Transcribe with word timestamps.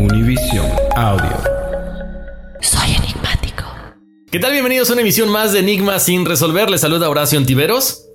Univision 0.00 0.66
Audio. 0.96 1.36
Soy 2.62 2.94
enigmático. 2.94 3.64
¿Qué 4.32 4.38
tal? 4.38 4.52
Bienvenidos 4.52 4.88
a 4.88 4.94
una 4.94 5.02
emisión 5.02 5.28
más 5.28 5.52
de 5.52 5.58
Enigma 5.58 5.98
sin 5.98 6.24
resolver. 6.24 6.70
Les 6.70 6.80
saluda 6.80 7.10
Horacio 7.10 7.38
Antiveros. 7.38 8.06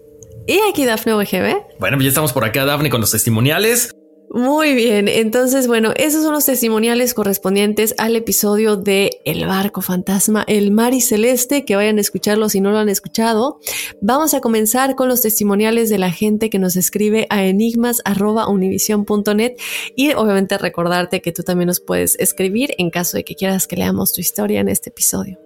Y 0.48 0.60
aquí 0.68 0.84
Dafne 0.86 1.14
OGB. 1.14 1.78
Bueno, 1.80 1.98
pues 1.98 2.06
ya 2.06 2.08
estamos 2.08 2.34
por 2.34 2.44
acá, 2.44 2.66
Dafne, 2.66 2.90
con 2.90 3.02
los 3.02 3.12
testimoniales. 3.12 3.95
Muy 4.30 4.74
bien, 4.74 5.08
entonces 5.08 5.68
bueno, 5.68 5.94
esos 5.96 6.24
son 6.24 6.34
los 6.34 6.46
testimoniales 6.46 7.14
correspondientes 7.14 7.94
al 7.98 8.16
episodio 8.16 8.76
de 8.76 9.22
El 9.24 9.46
barco 9.46 9.82
fantasma, 9.82 10.44
el 10.48 10.72
mar 10.72 10.94
y 10.94 11.02
celeste, 11.02 11.64
que 11.64 11.76
vayan 11.76 12.00
a 12.00 12.02
escucharlo 12.02 12.50
si 12.50 12.60
no 12.60 12.72
lo 12.72 12.80
han 12.80 12.90
escuchado. 12.90 13.60
Vamos 14.02 14.34
a 14.34 14.42
comenzar 14.42 14.96
con 14.96 15.08
los 15.08 15.22
testimoniales 15.22 15.90
de 15.90 16.00
la 16.00 16.12
gente 16.12 16.50
que 16.50 16.60
nos 16.60 16.76
escribe 16.76 17.28
a 17.30 17.46
enigmas.univision.net 17.46 19.54
y 19.96 20.12
obviamente 20.14 20.58
recordarte 20.58 21.22
que 21.22 21.32
tú 21.32 21.44
también 21.44 21.68
nos 21.68 21.80
puedes 21.80 22.20
escribir 22.20 22.74
en 22.78 22.90
caso 22.90 23.16
de 23.18 23.24
que 23.24 23.36
quieras 23.36 23.68
que 23.68 23.78
leamos 23.78 24.12
tu 24.12 24.22
historia 24.22 24.60
en 24.60 24.70
este 24.70 24.90
episodio. 24.90 25.38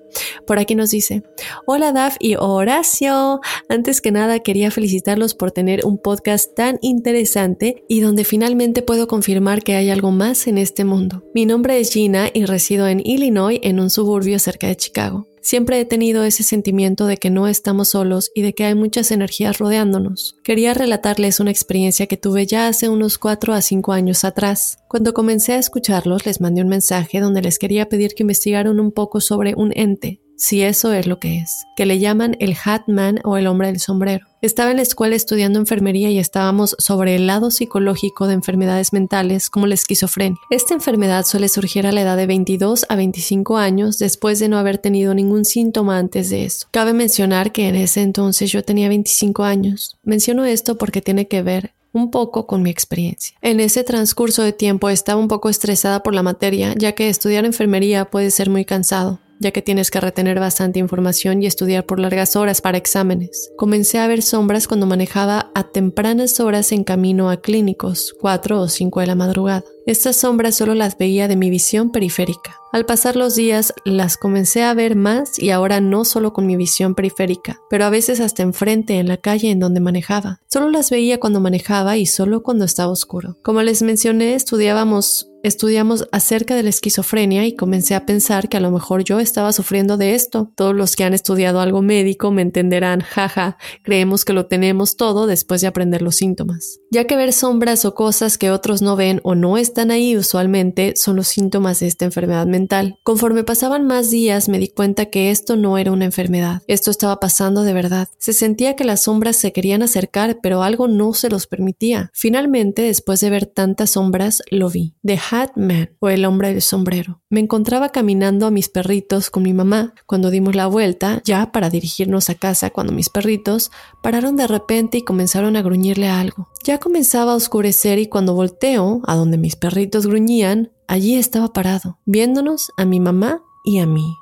Por 0.45 0.59
aquí 0.59 0.75
nos 0.75 0.91
dice, 0.91 1.23
hola 1.65 1.91
Daf 1.91 2.15
y 2.19 2.35
Horacio. 2.35 3.39
Antes 3.67 4.01
que 4.01 4.11
nada 4.11 4.39
quería 4.39 4.71
felicitarlos 4.71 5.35
por 5.35 5.51
tener 5.51 5.85
un 5.85 5.97
podcast 5.97 6.55
tan 6.55 6.79
interesante 6.81 7.83
y 7.87 8.01
donde 8.01 8.23
finalmente 8.23 8.81
puedo 8.81 9.07
confirmar 9.07 9.63
que 9.63 9.75
hay 9.75 9.89
algo 9.89 10.11
más 10.11 10.47
en 10.47 10.57
este 10.57 10.83
mundo. 10.83 11.23
Mi 11.33 11.45
nombre 11.45 11.79
es 11.79 11.91
Gina 11.91 12.29
y 12.33 12.45
resido 12.45 12.87
en 12.87 13.05
Illinois 13.05 13.59
en 13.63 13.79
un 13.79 13.89
suburbio 13.89 14.39
cerca 14.39 14.67
de 14.67 14.75
Chicago. 14.75 15.28
Siempre 15.41 15.79
he 15.79 15.85
tenido 15.85 16.23
ese 16.23 16.43
sentimiento 16.43 17.05
de 17.05 17.17
que 17.17 17.29
no 17.29 17.47
estamos 17.47 17.89
solos 17.89 18.31
y 18.35 18.41
de 18.41 18.53
que 18.53 18.65
hay 18.65 18.75
muchas 18.75 19.11
energías 19.11 19.57
rodeándonos. 19.57 20.37
Quería 20.43 20.73
relatarles 20.73 21.39
una 21.39 21.51
experiencia 21.51 22.07
que 22.07 22.17
tuve 22.17 22.45
ya 22.45 22.67
hace 22.67 22.89
unos 22.89 23.17
4 23.17 23.53
a 23.53 23.61
5 23.61 23.93
años 23.93 24.23
atrás. 24.23 24.77
Cuando 24.87 25.13
comencé 25.13 25.53
a 25.53 25.59
escucharlos 25.59 26.25
les 26.25 26.41
mandé 26.41 26.61
un 26.61 26.69
mensaje 26.69 27.19
donde 27.19 27.41
les 27.41 27.59
quería 27.59 27.87
pedir 27.89 28.13
que 28.13 28.23
investigaran 28.23 28.79
un 28.79 28.91
poco 28.91 29.21
sobre 29.21 29.53
un 29.55 29.71
ente, 29.75 30.21
si 30.39 30.61
eso 30.61 30.93
es 30.93 31.05
lo 31.05 31.19
que 31.19 31.39
es, 31.39 31.67
que 31.75 31.85
le 31.85 31.99
llaman 31.99 32.37
el 32.39 32.55
Hat 32.63 32.83
Man 32.87 33.19
o 33.25 33.35
el 33.35 33.45
hombre 33.45 33.67
del 33.67 33.81
sombrero. 33.81 34.25
Estaba 34.41 34.71
en 34.71 34.77
la 34.77 34.83
escuela 34.83 35.17
estudiando 35.17 35.59
enfermería 35.59 36.09
y 36.11 36.17
estábamos 36.17 36.77
sobre 36.79 37.17
el 37.17 37.27
lado 37.27 37.51
psicológico 37.51 38.25
de 38.25 38.35
enfermedades 38.35 38.93
mentales 38.93 39.49
como 39.49 39.67
la 39.67 39.73
esquizofrenia. 39.73 40.39
Esta 40.49 40.73
enfermedad 40.73 41.25
suele 41.25 41.49
surgir 41.49 41.85
a 41.85 41.91
la 41.91 42.01
edad 42.01 42.15
de 42.15 42.25
22 42.25 42.85
a 42.87 42.95
25 42.95 43.57
años 43.57 43.99
después 43.99 44.39
de 44.39 44.47
no 44.47 44.57
haber 44.57 44.77
tenido 44.77 45.13
ningún 45.13 45.43
síntoma 45.43 45.97
antes 45.97 46.29
de 46.29 46.45
eso. 46.45 46.67
Cabe 46.71 46.93
mencionar 46.93 47.51
que 47.51 47.67
en 47.67 47.75
ese 47.75 48.01
entonces 48.01 48.49
yo 48.49 48.63
tenía 48.63 48.87
25 48.87 49.43
años. 49.43 49.97
Menciono 50.03 50.45
esto 50.45 50.77
porque 50.77 51.01
tiene 51.01 51.27
que 51.27 51.41
ver 51.41 51.73
un 51.91 52.11
poco 52.11 52.47
con 52.47 52.61
mi 52.61 52.69
experiencia. 52.69 53.35
En 53.41 53.59
ese 53.59 53.83
transcurso 53.83 54.43
de 54.43 54.53
tiempo 54.53 54.89
estaba 54.89 55.19
un 55.19 55.27
poco 55.27 55.49
estresada 55.49 56.01
por 56.01 56.15
la 56.15 56.23
materia, 56.23 56.75
ya 56.77 56.93
que 56.93 57.09
estudiar 57.09 57.43
enfermería 57.43 58.05
puede 58.05 58.31
ser 58.31 58.49
muy 58.49 58.63
cansado 58.63 59.19
ya 59.39 59.51
que 59.51 59.61
tienes 59.61 59.89
que 59.89 59.99
retener 59.99 60.39
bastante 60.39 60.79
información 60.79 61.41
y 61.41 61.47
estudiar 61.47 61.85
por 61.85 61.99
largas 61.99 62.35
horas 62.35 62.61
para 62.61 62.77
exámenes. 62.77 63.51
Comencé 63.57 63.99
a 63.99 64.07
ver 64.07 64.21
sombras 64.21 64.67
cuando 64.67 64.85
manejaba 64.85 65.51
a 65.55 65.63
tempranas 65.71 66.39
horas 66.39 66.71
en 66.71 66.83
camino 66.83 67.29
a 67.29 67.41
clínicos, 67.41 68.13
4 68.19 68.61
o 68.61 68.67
5 68.67 68.99
de 68.99 69.07
la 69.07 69.15
madrugada. 69.15 69.63
Estas 69.85 70.17
sombras 70.17 70.55
solo 70.55 70.75
las 70.75 70.97
veía 70.97 71.27
de 71.27 71.35
mi 71.35 71.49
visión 71.49 71.91
periférica. 71.91 72.57
Al 72.71 72.85
pasar 72.85 73.15
los 73.15 73.33
días 73.33 73.73
las 73.85 74.17
comencé 74.17 74.63
a 74.63 74.75
ver 74.75 74.95
más 74.95 75.39
y 75.39 75.49
ahora 75.49 75.81
no 75.81 76.05
solo 76.05 76.33
con 76.33 76.45
mi 76.45 76.55
visión 76.55 76.93
periférica, 76.93 77.59
pero 77.69 77.85
a 77.85 77.89
veces 77.89 78.19
hasta 78.19 78.43
enfrente 78.43 78.99
en 78.99 79.07
la 79.07 79.17
calle 79.17 79.49
en 79.49 79.59
donde 79.59 79.79
manejaba. 79.79 80.41
Solo 80.47 80.69
las 80.69 80.91
veía 80.91 81.19
cuando 81.19 81.39
manejaba 81.39 81.97
y 81.97 82.05
solo 82.05 82.43
cuando 82.43 82.65
estaba 82.65 82.91
oscuro. 82.91 83.37
Como 83.41 83.63
les 83.63 83.81
mencioné, 83.81 84.35
estudiábamos 84.35 85.28
Estudiamos 85.41 86.05
acerca 86.11 86.53
de 86.53 86.63
la 86.63 86.69
esquizofrenia 86.69 87.45
y 87.45 87.55
comencé 87.55 87.95
a 87.95 88.05
pensar 88.05 88.49
que 88.49 88.57
a 88.57 88.59
lo 88.59 88.71
mejor 88.71 89.05
yo 89.05 89.21
estaba 89.21 89.53
sufriendo 89.53 89.95
de 89.95 90.13
esto. 90.13 90.51
Todos 90.53 90.75
los 90.75 90.97
que 90.97 91.05
han 91.05 91.13
estudiado 91.13 91.61
algo 91.61 91.81
médico 91.81 92.29
me 92.31 92.41
entenderán, 92.41 92.99
jaja, 92.99 93.57
creemos 93.81 94.25
que 94.25 94.33
lo 94.33 94.47
tenemos 94.47 94.97
todo 94.97 95.27
después 95.27 95.61
de 95.61 95.67
aprender 95.67 96.01
los 96.01 96.17
síntomas. 96.17 96.78
Ya 96.91 97.03
que 97.03 97.15
ver 97.15 97.33
sombras 97.33 97.85
o 97.85 97.93
cosas 97.93 98.39
que 98.39 98.49
otros 98.49 98.81
no 98.81 98.95
ven 98.95 99.21
o 99.23 99.35
no 99.35 99.57
están 99.57 99.91
ahí 99.91 100.17
usualmente 100.17 100.93
son 100.95 101.17
los 101.17 101.27
síntomas 101.27 101.79
de 101.79 101.87
esta 101.87 102.05
enfermedad 102.05 102.47
mental. 102.47 102.97
Conforme 103.03 103.43
pasaban 103.43 103.85
más 103.85 104.09
días 104.09 104.49
me 104.49 104.57
di 104.57 104.69
cuenta 104.69 105.05
que 105.05 105.29
esto 105.29 105.55
no 105.55 105.77
era 105.77 105.91
una 105.91 106.05
enfermedad, 106.05 106.63
esto 106.65 106.89
estaba 106.89 107.19
pasando 107.19 107.61
de 107.61 107.73
verdad. 107.73 108.07
Se 108.17 108.33
sentía 108.33 108.75
que 108.75 108.85
las 108.85 109.03
sombras 109.03 109.35
se 109.35 109.53
querían 109.53 109.83
acercar, 109.83 110.39
pero 110.41 110.63
algo 110.63 110.87
no 110.87 111.13
se 111.13 111.29
los 111.29 111.45
permitía. 111.45 112.09
Finalmente, 112.11 112.81
después 112.81 113.19
de 113.19 113.29
ver 113.29 113.45
tantas 113.45 113.91
sombras, 113.91 114.41
lo 114.49 114.69
vi. 114.69 114.95
Hat 115.31 115.51
Man 115.57 115.91
o 115.99 116.09
el 116.09 116.25
hombre 116.25 116.49
del 116.49 116.61
sombrero. 116.61 117.21
Me 117.29 117.39
encontraba 117.39 117.89
caminando 117.89 118.47
a 118.47 118.51
mis 118.51 118.69
perritos 118.69 119.29
con 119.29 119.43
mi 119.43 119.53
mamá 119.53 119.93
cuando 120.07 120.31
dimos 120.31 120.55
la 120.55 120.65
vuelta 120.65 121.21
ya 121.23 121.51
para 121.51 121.69
dirigirnos 121.69 122.31
a 122.31 122.35
casa 122.35 122.71
cuando 122.71 122.93
mis 122.93 123.09
perritos 123.09 123.69
pararon 124.01 124.35
de 124.35 124.47
repente 124.47 124.97
y 124.97 125.03
comenzaron 125.03 125.55
a 125.55 125.61
gruñirle 125.61 126.07
algo. 126.07 126.48
Ya 126.63 126.77
comenzaba 126.79 127.33
a 127.33 127.35
oscurecer 127.35 127.99
y 127.99 128.07
cuando 128.07 128.33
volteo 128.33 129.01
a 129.05 129.15
donde 129.15 129.37
mis 129.37 129.55
perritos 129.55 130.07
gruñían, 130.07 130.71
allí 130.87 131.15
estaba 131.15 131.53
parado, 131.53 131.97
viéndonos 132.05 132.71
a 132.77 132.85
mi 132.85 132.99
mamá 132.99 133.43
y 133.63 133.79
a 133.79 133.85
mí. 133.85 134.15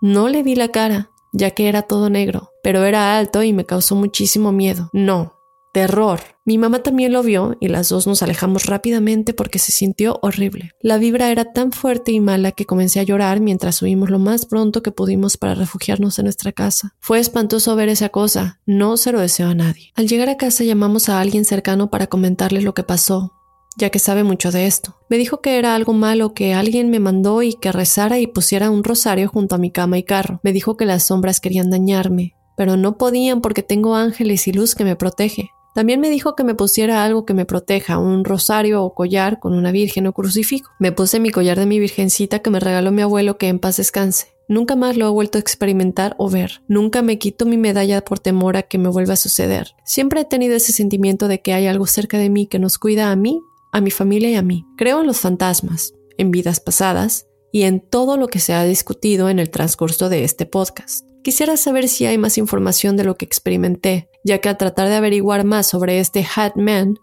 No 0.00 0.28
le 0.28 0.42
vi 0.42 0.54
la 0.54 0.68
cara, 0.68 1.10
ya 1.32 1.50
que 1.50 1.68
era 1.68 1.82
todo 1.82 2.10
negro, 2.10 2.50
pero 2.62 2.84
era 2.84 3.16
alto 3.18 3.42
y 3.42 3.52
me 3.52 3.66
causó 3.66 3.96
muchísimo 3.96 4.52
miedo. 4.52 4.90
No, 4.92 5.34
terror. 5.72 6.20
Mi 6.44 6.58
mamá 6.58 6.80
también 6.82 7.12
lo 7.12 7.22
vio 7.22 7.56
y 7.60 7.68
las 7.68 7.88
dos 7.88 8.06
nos 8.06 8.22
alejamos 8.22 8.66
rápidamente 8.66 9.32
porque 9.32 9.58
se 9.58 9.72
sintió 9.72 10.18
horrible. 10.22 10.72
La 10.80 10.98
vibra 10.98 11.30
era 11.30 11.52
tan 11.52 11.72
fuerte 11.72 12.12
y 12.12 12.20
mala 12.20 12.52
que 12.52 12.66
comencé 12.66 13.00
a 13.00 13.04
llorar 13.04 13.40
mientras 13.40 13.76
subimos 13.76 14.10
lo 14.10 14.18
más 14.18 14.46
pronto 14.46 14.82
que 14.82 14.92
pudimos 14.92 15.36
para 15.36 15.54
refugiarnos 15.54 16.18
en 16.18 16.24
nuestra 16.24 16.52
casa. 16.52 16.94
Fue 17.00 17.18
espantoso 17.18 17.74
ver 17.74 17.88
esa 17.88 18.10
cosa, 18.10 18.60
no 18.66 18.96
se 18.96 19.12
lo 19.12 19.20
deseo 19.20 19.48
a 19.48 19.54
nadie. 19.54 19.92
Al 19.94 20.08
llegar 20.08 20.28
a 20.28 20.36
casa 20.36 20.64
llamamos 20.64 21.08
a 21.08 21.20
alguien 21.20 21.44
cercano 21.44 21.90
para 21.90 22.06
comentarle 22.06 22.60
lo 22.60 22.74
que 22.74 22.82
pasó. 22.82 23.32
ya 23.76 23.88
que 23.88 23.98
sabe 23.98 24.22
mucho 24.22 24.52
de 24.52 24.66
esto. 24.66 24.96
Me 25.08 25.16
dijo 25.16 25.40
que 25.40 25.58
era 25.58 25.74
algo 25.74 25.94
malo 25.94 26.34
que 26.34 26.52
alguien 26.52 26.90
me 26.90 27.00
mandó 27.00 27.42
y 27.42 27.54
que 27.54 27.72
rezara 27.72 28.18
y 28.18 28.26
pusiera 28.26 28.70
un 28.70 28.84
rosario 28.84 29.28
junto 29.28 29.54
a 29.54 29.58
mi 29.58 29.70
cama 29.70 29.96
y 29.96 30.02
carro. 30.02 30.40
Me 30.42 30.52
dijo 30.52 30.76
que 30.76 30.84
las 30.84 31.06
sombras 31.06 31.40
querían 31.40 31.70
dañarme, 31.70 32.34
pero 32.56 32.76
no 32.76 32.98
podían 32.98 33.40
porque 33.40 33.62
tengo 33.62 33.94
ángeles 33.94 34.46
y 34.46 34.52
luz 34.52 34.74
que 34.74 34.84
me 34.84 34.96
protege. 34.96 35.50
También 35.74 36.00
me 36.00 36.10
dijo 36.10 36.36
que 36.36 36.44
me 36.44 36.54
pusiera 36.54 37.04
algo 37.04 37.24
que 37.24 37.34
me 37.34 37.46
proteja, 37.46 37.98
un 37.98 38.24
rosario 38.24 38.82
o 38.82 38.94
collar 38.94 39.40
con 39.40 39.54
una 39.54 39.72
virgen 39.72 40.06
o 40.06 40.12
crucifijo. 40.12 40.70
Me 40.78 40.92
puse 40.92 41.18
mi 41.18 41.30
collar 41.30 41.58
de 41.58 41.66
mi 41.66 41.78
virgencita 41.78 42.40
que 42.40 42.50
me 42.50 42.60
regaló 42.60 42.92
mi 42.92 43.02
abuelo 43.02 43.38
que 43.38 43.48
en 43.48 43.58
paz 43.58 43.78
descanse. 43.78 44.28
Nunca 44.48 44.76
más 44.76 44.98
lo 44.98 45.06
he 45.06 45.10
vuelto 45.10 45.38
a 45.38 45.40
experimentar 45.40 46.14
o 46.18 46.28
ver. 46.28 46.62
Nunca 46.68 47.00
me 47.00 47.18
quito 47.18 47.46
mi 47.46 47.56
medalla 47.56 48.04
por 48.04 48.18
temor 48.18 48.56
a 48.56 48.62
que 48.62 48.76
me 48.76 48.90
vuelva 48.90 49.14
a 49.14 49.16
suceder. 49.16 49.74
Siempre 49.84 50.20
he 50.20 50.24
tenido 50.26 50.54
ese 50.54 50.72
sentimiento 50.72 51.26
de 51.26 51.40
que 51.40 51.54
hay 51.54 51.66
algo 51.66 51.86
cerca 51.86 52.18
de 52.18 52.28
mí 52.28 52.46
que 52.46 52.58
nos 52.58 52.76
cuida 52.78 53.10
a 53.10 53.16
mí, 53.16 53.40
a 53.72 53.80
mi 53.80 53.90
familia 53.90 54.30
y 54.30 54.34
a 54.34 54.42
mí. 54.42 54.66
Creo 54.76 55.00
en 55.00 55.06
los 55.06 55.20
fantasmas, 55.20 55.94
en 56.18 56.30
vidas 56.30 56.60
pasadas 56.60 57.28
y 57.50 57.62
en 57.62 57.80
todo 57.80 58.18
lo 58.18 58.28
que 58.28 58.40
se 58.40 58.52
ha 58.52 58.64
discutido 58.64 59.30
en 59.30 59.38
el 59.38 59.48
transcurso 59.48 60.10
de 60.10 60.24
este 60.24 60.44
podcast. 60.44 61.11
Quisiera 61.22 61.56
saber 61.56 61.88
si 61.88 62.04
hay 62.04 62.18
más 62.18 62.36
información 62.36 62.96
de 62.96 63.04
lo 63.04 63.16
que 63.16 63.24
experimenté, 63.24 64.08
ya 64.24 64.38
que 64.38 64.48
al 64.48 64.58
tratar 64.58 64.88
de 64.88 64.96
averiguar 64.96 65.44
más 65.44 65.68
sobre 65.68 66.00
este 66.00 66.26
Hat 66.34 66.56
Man, 66.56 66.98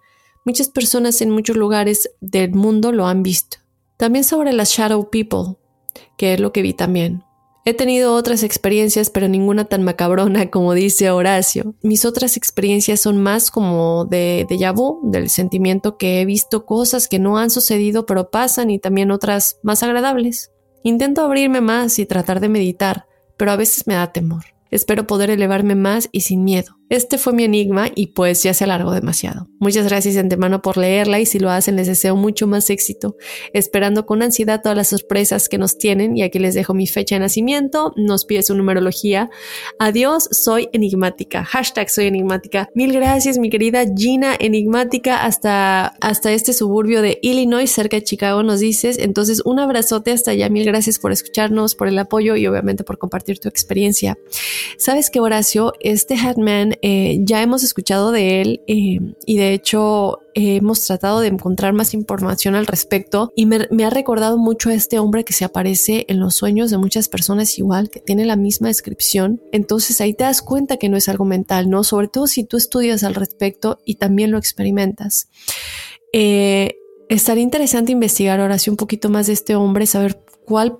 muchas 0.45 0.67
personas 0.67 1.21
en 1.21 1.29
muchos 1.29 1.55
lugares 1.55 2.09
del 2.19 2.51
mundo 2.51 2.91
lo 2.91 3.07
han 3.07 3.23
visto. 3.23 3.59
También 3.95 4.25
sobre 4.25 4.51
las 4.51 4.71
Shadow 4.71 5.09
People, 5.09 5.55
que 6.17 6.33
es 6.33 6.39
lo 6.39 6.51
que 6.51 6.61
vi 6.61 6.73
también. 6.73 7.23
He 7.65 7.73
tenido 7.73 8.13
otras 8.13 8.43
experiencias, 8.43 9.09
pero 9.09 9.27
ninguna 9.27 9.65
tan 9.65 9.83
macabrona 9.83 10.49
como 10.49 10.73
dice 10.73 11.11
Horacio. 11.11 11.75
Mis 11.81 12.03
otras 12.03 12.35
experiencias 12.35 12.99
son 12.99 13.21
más 13.21 13.51
como 13.51 14.05
de 14.05 14.45
déjà 14.49 14.73
vu, 14.73 14.99
del 15.03 15.29
sentimiento 15.29 15.97
que 15.97 16.19
he 16.19 16.25
visto 16.25 16.65
cosas 16.65 17.07
que 17.07 17.19
no 17.19 17.37
han 17.37 17.49
sucedido 17.49 18.05
pero 18.05 18.31
pasan 18.31 18.69
y 18.69 18.79
también 18.79 19.11
otras 19.11 19.59
más 19.61 19.83
agradables. 19.83 20.51
Intento 20.83 21.21
abrirme 21.21 21.61
más 21.61 21.99
y 21.99 22.05
tratar 22.05 22.39
de 22.39 22.49
meditar, 22.49 23.05
pero 23.39 23.53
a 23.53 23.55
veces 23.55 23.87
me 23.87 23.93
da 23.93 24.11
temor. 24.11 24.43
Espero 24.69 25.07
poder 25.07 25.29
elevarme 25.29 25.73
más 25.73 26.09
y 26.11 26.21
sin 26.21 26.43
miedo. 26.43 26.78
Este 26.89 27.19
fue 27.19 27.33
mi 27.33 27.43
enigma 27.43 27.89
y 27.93 28.07
pues 28.07 28.41
ya 28.41 28.53
se 28.53 28.63
alargó 28.63 28.91
demasiado. 28.91 29.47
Muchas 29.59 29.85
gracias 29.85 30.15
de 30.15 30.21
antemano 30.21 30.61
por 30.61 30.77
leerla 30.77 31.19
y 31.19 31.25
si 31.27 31.37
lo 31.37 31.51
hacen 31.51 31.75
les 31.75 31.85
deseo 31.85 32.15
mucho 32.15 32.47
más 32.47 32.69
éxito, 32.71 33.15
esperando 33.53 34.07
con 34.07 34.23
ansiedad 34.23 34.61
todas 34.63 34.75
las 34.75 34.87
sorpresas 34.87 35.49
que 35.49 35.59
nos 35.59 35.77
tienen 35.77 36.17
y 36.17 36.23
aquí 36.23 36.39
les 36.39 36.55
dejo 36.55 36.73
mi 36.73 36.87
fecha 36.87 37.15
de 37.15 37.19
nacimiento, 37.19 37.93
nos 37.95 38.25
pide 38.25 38.41
su 38.41 38.55
numerología. 38.55 39.29
Adiós, 39.77 40.27
soy 40.31 40.69
enigmática. 40.73 41.43
Hashtag 41.43 41.89
soy 41.89 42.07
enigmática. 42.07 42.69
Mil 42.73 42.91
gracias 42.91 43.37
mi 43.37 43.51
querida 43.51 43.83
Gina 43.95 44.35
enigmática 44.39 45.23
hasta, 45.23 45.87
hasta 46.01 46.31
este 46.31 46.53
suburbio 46.53 47.03
de 47.03 47.19
Illinois, 47.21 47.69
cerca 47.69 47.97
de 47.97 48.03
Chicago 48.03 48.41
nos 48.41 48.61
dices. 48.61 48.97
Entonces 48.97 49.43
un 49.45 49.59
abrazote 49.59 50.11
hasta 50.11 50.31
allá. 50.31 50.49
Mil 50.49 50.65
gracias 50.65 50.97
por 50.97 51.11
escucharnos, 51.11 51.75
por 51.75 51.87
el 51.87 51.99
apoyo 51.99 52.35
y 52.35 52.47
obviamente 52.47 52.83
por 52.83 52.97
compartir 52.97 53.39
tu 53.39 53.47
experiencia. 53.47 54.17
Sabes 54.79 55.11
que 55.11 55.19
Horacio, 55.19 55.73
este 55.81 56.15
Hatman 56.15 56.78
eh, 56.81 57.19
ya 57.21 57.41
hemos 57.41 57.63
escuchado 57.63 58.11
de 58.11 58.41
él 58.41 58.61
eh, 58.67 58.99
y 59.25 59.37
de 59.37 59.53
hecho 59.53 60.19
hemos 60.33 60.85
tratado 60.85 61.19
de 61.19 61.27
encontrar 61.27 61.73
más 61.73 61.93
información 61.93 62.55
al 62.55 62.67
respecto 62.67 63.31
y 63.35 63.45
me, 63.45 63.67
ha 63.83 63.89
recordado 63.89 64.37
mucho 64.37 64.69
a 64.69 64.73
este 64.73 64.99
hombre 64.99 65.25
que 65.25 65.33
se 65.33 65.43
aparece 65.43 66.05
en 66.07 66.19
los 66.19 66.35
sueños 66.35 66.71
de 66.71 66.77
muchas 66.77 67.09
personas 67.09 67.57
igual, 67.57 67.89
que 67.89 67.99
tiene 67.99 68.25
la 68.25 68.37
misma 68.37 68.69
descripción. 68.69 69.41
Entonces 69.51 69.99
ahí 69.99 70.13
te 70.13 70.23
das 70.23 70.41
cuenta 70.41 70.77
que 70.77 70.87
no 70.87 70.95
es 70.95 71.09
algo 71.09 71.25
mental, 71.25 71.69
¿no? 71.69 71.83
Sobre 71.83 72.07
todo 72.07 72.27
si 72.27 72.43
tú 72.45 72.57
estudias 72.57 73.03
al 73.03 73.15
respecto 73.15 73.79
y 73.83 73.95
también 73.95 74.31
lo 74.31 74.37
experimentas. 74.37 75.29
Eh, 76.13 76.75
estaría 77.09 77.43
interesante 77.43 77.91
investigar 77.91 78.39
ahora 78.39 78.57
sí 78.59 78.69
un 78.69 78.77
poquito 78.77 79.09
más 79.09 79.27
de 79.27 79.33
este 79.33 79.55
hombre, 79.55 79.85
saber 79.85 80.21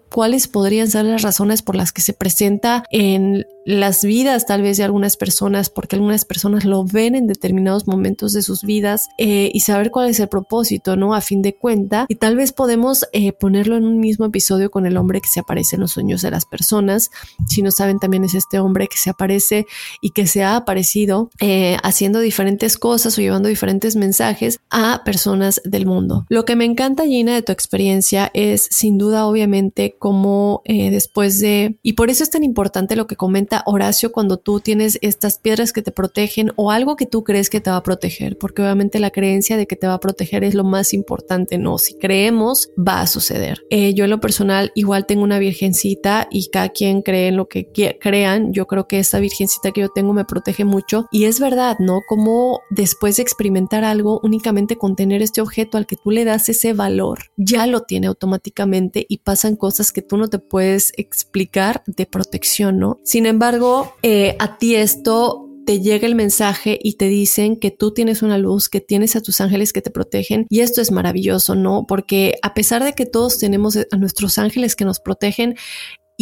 cuáles 0.09 0.47
podrían 0.47 0.89
ser 0.89 1.05
las 1.05 1.21
razones 1.21 1.61
por 1.61 1.75
las 1.75 1.91
que 1.91 2.01
se 2.01 2.13
presenta 2.13 2.83
en 2.89 3.45
las 3.69 4.03
vidas 4.03 4.47
tal 4.47 4.63
vez 4.63 4.77
de 4.77 4.83
algunas 4.83 5.15
personas, 5.15 5.69
porque 5.69 5.95
algunas 5.95 6.25
personas 6.25 6.65
lo 6.65 6.85
ven 6.85 7.13
en 7.13 7.27
determinados 7.27 7.85
momentos 7.85 8.33
de 8.33 8.41
sus 8.41 8.63
vidas 8.63 9.09
eh, 9.19 9.51
y 9.53 9.59
saber 9.59 9.91
cuál 9.91 10.09
es 10.09 10.19
el 10.19 10.27
propósito, 10.27 10.95
¿no? 10.95 11.13
A 11.13 11.21
fin 11.21 11.43
de 11.43 11.53
cuenta, 11.53 12.07
y 12.09 12.15
tal 12.15 12.35
vez 12.35 12.51
podemos 12.51 13.05
eh, 13.13 13.31
ponerlo 13.31 13.77
en 13.77 13.85
un 13.85 13.99
mismo 13.99 14.25
episodio 14.25 14.71
con 14.71 14.87
el 14.87 14.97
hombre 14.97 15.21
que 15.21 15.27
se 15.27 15.39
aparece 15.39 15.75
en 15.75 15.81
los 15.81 15.91
sueños 15.91 16.23
de 16.23 16.31
las 16.31 16.45
personas. 16.45 17.11
Si 17.47 17.61
no 17.61 17.69
saben, 17.69 17.99
también 17.99 18.23
es 18.23 18.33
este 18.33 18.59
hombre 18.59 18.87
que 18.87 18.97
se 18.97 19.11
aparece 19.11 19.67
y 20.01 20.09
que 20.11 20.25
se 20.25 20.41
ha 20.41 20.55
aparecido 20.55 21.29
eh, 21.39 21.77
haciendo 21.83 22.21
diferentes 22.21 22.75
cosas 22.75 23.15
o 23.19 23.21
llevando 23.21 23.49
diferentes 23.49 23.95
mensajes 23.95 24.61
a 24.71 25.03
personas 25.05 25.61
del 25.63 25.85
mundo. 25.85 26.25
Lo 26.29 26.43
que 26.43 26.55
me 26.55 26.65
encanta, 26.65 27.05
Gina, 27.05 27.35
de 27.35 27.43
tu 27.43 27.51
experiencia 27.51 28.31
es 28.33 28.67
sin 28.71 28.97
duda, 28.97 29.27
obviamente, 29.27 29.95
como 29.99 30.63
después 30.65 31.39
de, 31.39 31.77
y 31.83 31.93
por 31.93 32.09
eso 32.09 32.23
es 32.23 32.31
tan 32.31 32.43
importante 32.43 32.95
lo 32.95 33.05
que 33.05 33.15
comenta 33.15 33.58
Horacio 33.65 34.11
cuando 34.11 34.37
tú 34.37 34.59
tienes 34.59 34.97
estas 35.01 35.37
piedras 35.37 35.73
que 35.73 35.81
te 35.81 35.91
protegen 35.91 36.51
o 36.55 36.71
algo 36.71 36.95
que 36.95 37.05
tú 37.05 37.23
crees 37.23 37.49
que 37.49 37.61
te 37.61 37.69
va 37.69 37.77
a 37.77 37.83
proteger, 37.83 38.37
porque 38.37 38.61
obviamente 38.61 38.99
la 38.99 39.11
creencia 39.11 39.57
de 39.57 39.67
que 39.67 39.75
te 39.75 39.87
va 39.87 39.95
a 39.95 39.99
proteger 39.99 40.43
es 40.43 40.53
lo 40.53 40.63
más 40.63 40.93
importante, 40.93 41.57
no, 41.57 41.77
si 41.77 41.95
creemos 41.95 42.69
va 42.77 43.01
a 43.01 43.07
suceder. 43.07 43.61
Eh, 43.69 43.93
yo 43.93 44.03
en 44.03 44.09
lo 44.09 44.19
personal 44.19 44.71
igual 44.75 45.05
tengo 45.05 45.23
una 45.23 45.39
virgencita 45.39 46.27
y 46.31 46.49
cada 46.49 46.69
quien 46.69 47.01
cree 47.01 47.27
en 47.27 47.37
lo 47.37 47.47
que 47.47 47.69
crean, 47.99 48.53
yo 48.53 48.67
creo 48.67 48.87
que 48.87 48.99
esta 48.99 49.19
virgencita 49.19 49.71
que 49.71 49.81
yo 49.81 49.89
tengo 49.89 50.13
me 50.13 50.25
protege 50.25 50.65
mucho 50.65 51.05
y 51.11 51.25
es 51.25 51.39
verdad, 51.39 51.77
¿no? 51.79 52.01
Como 52.07 52.61
después 52.69 53.17
de 53.17 53.23
experimentar 53.23 53.83
algo, 53.83 54.19
únicamente 54.23 54.77
con 54.77 54.95
tener 54.95 55.21
este 55.21 55.41
objeto 55.41 55.77
al 55.77 55.87
que 55.87 55.95
tú 55.95 56.11
le 56.11 56.25
das 56.25 56.49
ese 56.49 56.73
valor, 56.73 57.19
ya 57.37 57.67
lo 57.67 57.81
tiene 57.81 58.07
automáticamente 58.07 59.05
y 59.07 59.19
pasan 59.19 59.55
cosas 59.55 59.91
que 59.91 60.01
tú 60.01 60.17
no 60.17 60.27
te 60.27 60.39
puedes 60.39 60.93
explicar 60.97 61.83
de 61.85 62.05
protección, 62.05 62.79
¿no? 62.79 62.99
Sin 63.03 63.25
embargo, 63.25 63.48
embargo, 63.49 63.95
eh, 64.03 64.35
a 64.39 64.57
ti 64.57 64.75
esto 64.75 65.47
te 65.65 65.81
llega 65.81 66.07
el 66.07 66.15
mensaje 66.15 66.79
y 66.81 66.93
te 66.93 67.05
dicen 67.05 67.57
que 67.57 67.71
tú 67.71 67.93
tienes 67.93 68.21
una 68.21 68.37
luz, 68.37 68.69
que 68.69 68.81
tienes 68.81 69.15
a 69.15 69.21
tus 69.21 69.41
ángeles 69.41 69.73
que 69.73 69.81
te 69.81 69.91
protegen 69.91 70.45
y 70.49 70.61
esto 70.61 70.81
es 70.81 70.91
maravilloso, 70.91 71.55
¿no? 71.55 71.85
Porque 71.87 72.35
a 72.41 72.53
pesar 72.53 72.83
de 72.83 72.93
que 72.93 73.05
todos 73.05 73.37
tenemos 73.39 73.77
a 73.77 73.97
nuestros 73.97 74.37
ángeles 74.37 74.75
que 74.75 74.85
nos 74.85 74.99
protegen, 74.99 75.55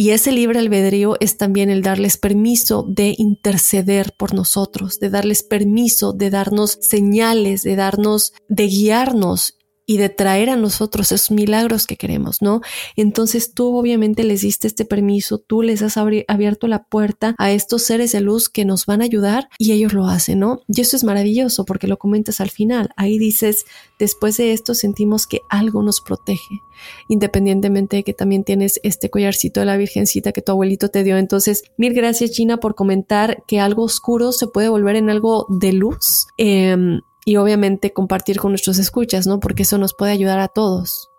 y 0.00 0.10
ese 0.10 0.30
libre 0.30 0.60
albedrío 0.60 1.16
es 1.18 1.38
también 1.38 1.70
el 1.70 1.82
darles 1.82 2.18
permiso 2.18 2.86
de 2.88 3.16
interceder 3.18 4.14
por 4.16 4.32
nosotros, 4.32 5.00
de 5.00 5.10
darles 5.10 5.42
permiso, 5.42 6.12
de 6.12 6.30
darnos 6.30 6.78
señales, 6.80 7.62
de 7.62 7.74
darnos, 7.74 8.32
de 8.48 8.68
guiarnos 8.68 9.57
y 9.88 9.96
de 9.96 10.10
traer 10.10 10.50
a 10.50 10.56
nosotros 10.56 11.10
esos 11.12 11.30
milagros 11.30 11.86
que 11.86 11.96
queremos, 11.96 12.42
¿no? 12.42 12.60
Entonces 12.94 13.54
tú 13.54 13.74
obviamente 13.74 14.22
les 14.22 14.42
diste 14.42 14.66
este 14.66 14.84
permiso, 14.84 15.38
tú 15.38 15.62
les 15.62 15.80
has 15.80 15.96
abierto 15.96 16.68
la 16.68 16.84
puerta 16.84 17.34
a 17.38 17.52
estos 17.52 17.84
seres 17.84 18.12
de 18.12 18.20
luz 18.20 18.50
que 18.50 18.66
nos 18.66 18.84
van 18.84 19.00
a 19.00 19.04
ayudar 19.04 19.48
y 19.56 19.72
ellos 19.72 19.94
lo 19.94 20.06
hacen, 20.06 20.40
¿no? 20.40 20.60
Y 20.68 20.82
eso 20.82 20.94
es 20.94 21.04
maravilloso 21.04 21.64
porque 21.64 21.86
lo 21.86 21.96
comentas 21.96 22.42
al 22.42 22.50
final. 22.50 22.90
Ahí 22.96 23.18
dices, 23.18 23.64
después 23.98 24.36
de 24.36 24.52
esto 24.52 24.74
sentimos 24.74 25.26
que 25.26 25.40
algo 25.48 25.82
nos 25.82 26.02
protege, 26.02 26.60
independientemente 27.08 27.96
de 27.96 28.04
que 28.04 28.12
también 28.12 28.44
tienes 28.44 28.80
este 28.82 29.08
collarcito 29.08 29.60
de 29.60 29.66
la 29.66 29.78
Virgencita 29.78 30.32
que 30.32 30.42
tu 30.42 30.52
abuelito 30.52 30.90
te 30.90 31.02
dio. 31.02 31.16
Entonces, 31.16 31.62
mil 31.78 31.94
gracias 31.94 32.32
Gina 32.32 32.58
por 32.58 32.74
comentar 32.74 33.42
que 33.46 33.58
algo 33.58 33.84
oscuro 33.84 34.32
se 34.32 34.48
puede 34.48 34.68
volver 34.68 34.96
en 34.96 35.08
algo 35.08 35.46
de 35.48 35.72
luz. 35.72 36.26
Eh, 36.36 37.00
y 37.28 37.36
obviamente 37.36 37.92
compartir 37.92 38.38
con 38.38 38.52
nuestros 38.52 38.78
escuchas, 38.78 39.26
¿no? 39.26 39.38
Porque 39.38 39.64
eso 39.64 39.76
nos 39.76 39.92
puede 39.92 40.12
ayudar 40.12 40.38
a 40.38 40.48
todos. 40.48 41.10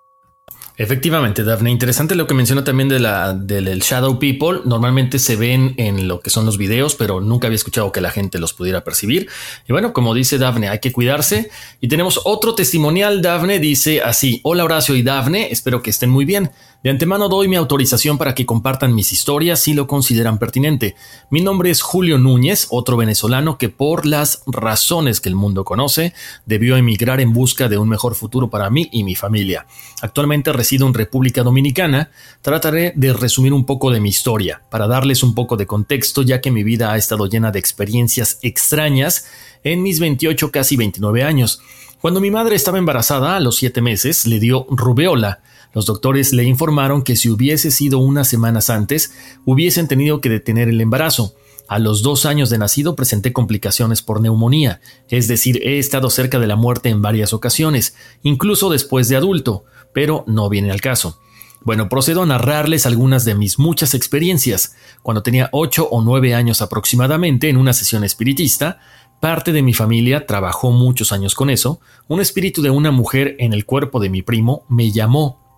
Efectivamente, 0.75 1.44
Daphne. 1.44 1.70
Interesante 1.70 2.16
lo 2.16 2.25
que 2.25 2.34
menciona 2.34 2.63
también 2.63 2.89
de 2.89 3.00
la, 3.00 3.34
del 3.34 3.80
Shadow 3.80 4.18
People. 4.18 4.62
Normalmente 4.66 5.20
se 5.20 5.36
ven 5.36 5.75
en 5.78 6.08
lo 6.08 6.20
que 6.20 6.32
son 6.32 6.48
los 6.48 6.58
videos, 6.58 6.96
pero 6.96 7.22
nunca 7.22 7.46
había 7.46 7.58
escuchado 7.58 7.92
que 7.92 8.01
la 8.01 8.10
gente 8.10 8.39
los 8.39 8.54
pudiera 8.54 8.84
percibir. 8.84 9.30
Y 9.68 9.72
bueno, 9.72 9.94
como 9.94 10.16
dice 10.16 10.39
Daphne, 10.39 10.70
hay 10.70 10.80
que 10.80 10.92
cuidarse. 10.92 11.51
Y 11.80 11.89
tenemos 11.89 12.22
otro 12.24 12.56
testimonial. 12.56 13.22
Daphne 13.22 13.60
dice 13.60 14.01
así: 14.01 14.39
Hola 14.44 14.63
Horacio 14.63 14.96
y 14.96 15.04
Daphne, 15.04 15.50
espero 15.51 15.84
que 15.84 15.92
estén 15.92 16.10
muy 16.10 16.25
bien. 16.25 16.50
De 16.81 16.89
antemano 16.89 17.27
doy 17.27 17.50
mi 17.50 17.57
autorización 17.57 18.17
para 18.17 18.33
que 18.33 18.45
compartan 18.45 18.95
mis 18.95 19.12
historias 19.12 19.59
si 19.59 19.74
lo 19.74 19.86
consideran 19.86 20.38
pertinente. 20.38 20.95
Mi 21.29 21.41
nombre 21.41 21.71
es 21.71 21.81
Julio 21.81 22.17
Núñez, 22.17 22.67
otro 22.69 22.95
venezolano 22.95 23.57
que 23.57 23.67
por 23.67 24.05
las 24.05 24.43
razones 24.48 25.19
que 25.19 25.27
el 25.27 25.36
mundo 25.36 25.65
conoce 25.65 26.13
debió 26.45 26.77
emigrar 26.77 27.19
en 27.19 27.33
busca 27.33 27.67
de 27.67 27.77
un 27.77 27.89
mejor 27.89 28.15
futuro 28.15 28.50
para 28.50 28.69
mí 28.69 28.88
y 28.93 29.03
mi 29.03 29.15
familia. 29.15 29.67
Actualmente 30.01 30.53
resido 30.53 30.88
en 30.88 30.93
República 30.93 31.43
Dominicana. 31.43 32.12
Trataré 32.41 32.93
de 32.95 33.12
resumir 33.12 33.51
un 33.51 33.65
poco 33.65 33.91
de 33.91 34.00
mi 34.00 34.07
historia 34.07 34.62
para 34.71 34.88
darles 34.88 35.21
un 35.21 35.36
poco 35.36 35.57
de 35.57 35.67
contexto 35.67 36.21
ya 36.21 36.39
que 36.39 36.50
mi 36.50 36.63
vida 36.63 36.93
ha 36.93 36.98
estado 36.98 37.25
llena 37.25 37.51
de 37.51 37.59
experiencias 37.59 38.39
extrañas 38.41 39.25
en 39.65 39.83
mis 39.83 40.00
28 40.00 40.50
casi 40.50 40.77
29 40.77 41.24
años. 41.24 41.62
Cuando 42.00 42.21
mi 42.21 42.31
madre 42.31 42.55
estaba 42.55 42.77
embarazada 42.77 43.36
a 43.36 43.41
los 43.41 43.57
7 43.57 43.81
meses 43.81 44.25
le 44.25 44.39
dio 44.39 44.65
rubeola 44.69 45.41
los 45.73 45.85
doctores 45.85 46.33
le 46.33 46.43
informaron 46.43 47.03
que 47.03 47.15
si 47.15 47.29
hubiese 47.29 47.71
sido 47.71 47.99
unas 47.99 48.27
semanas 48.27 48.69
antes, 48.69 49.13
hubiesen 49.45 49.88
tenido 49.88 50.21
que 50.21 50.29
detener 50.29 50.69
el 50.69 50.81
embarazo. 50.81 51.35
A 51.67 51.77
los 51.77 52.01
dos 52.01 52.25
años 52.25 52.49
de 52.49 52.57
nacido 52.57 52.95
presenté 52.95 53.31
complicaciones 53.31 54.01
por 54.01 54.21
neumonía, 54.21 54.81
es 55.07 55.27
decir, 55.27 55.61
he 55.63 55.77
estado 55.77 56.09
cerca 56.09 56.39
de 56.39 56.47
la 56.47 56.55
muerte 56.55 56.89
en 56.89 57.03
varias 57.03 57.31
ocasiones, 57.31 57.95
incluso 58.23 58.71
después 58.71 59.07
de 59.07 59.15
adulto, 59.15 59.65
pero 59.93 60.23
no 60.25 60.49
viene 60.49 60.71
al 60.71 60.81
caso. 60.81 61.19
Bueno, 61.61 61.89
procedo 61.89 62.23
a 62.23 62.25
narrarles 62.25 62.85
algunas 62.85 63.25
de 63.25 63.35
mis 63.35 63.59
muchas 63.59 63.93
experiencias. 63.93 64.75
Cuando 65.03 65.21
tenía 65.21 65.49
8 65.51 65.89
o 65.91 66.01
9 66.01 66.33
años 66.33 66.61
aproximadamente 66.61 67.49
en 67.49 67.57
una 67.57 67.73
sesión 67.73 68.03
espiritista, 68.03 68.79
parte 69.19 69.51
de 69.51 69.61
mi 69.61 69.73
familia 69.73 70.25
trabajó 70.25 70.71
muchos 70.71 71.11
años 71.11 71.35
con 71.35 71.49
eso, 71.49 71.81
un 72.07 72.21
espíritu 72.21 72.61
de 72.61 72.69
una 72.69 72.91
mujer 72.91 73.35
en 73.39 73.53
el 73.53 73.65
cuerpo 73.65 73.99
de 73.99 74.09
mi 74.09 74.21
primo 74.21 74.63
me 74.69 74.91
llamó. 74.91 75.49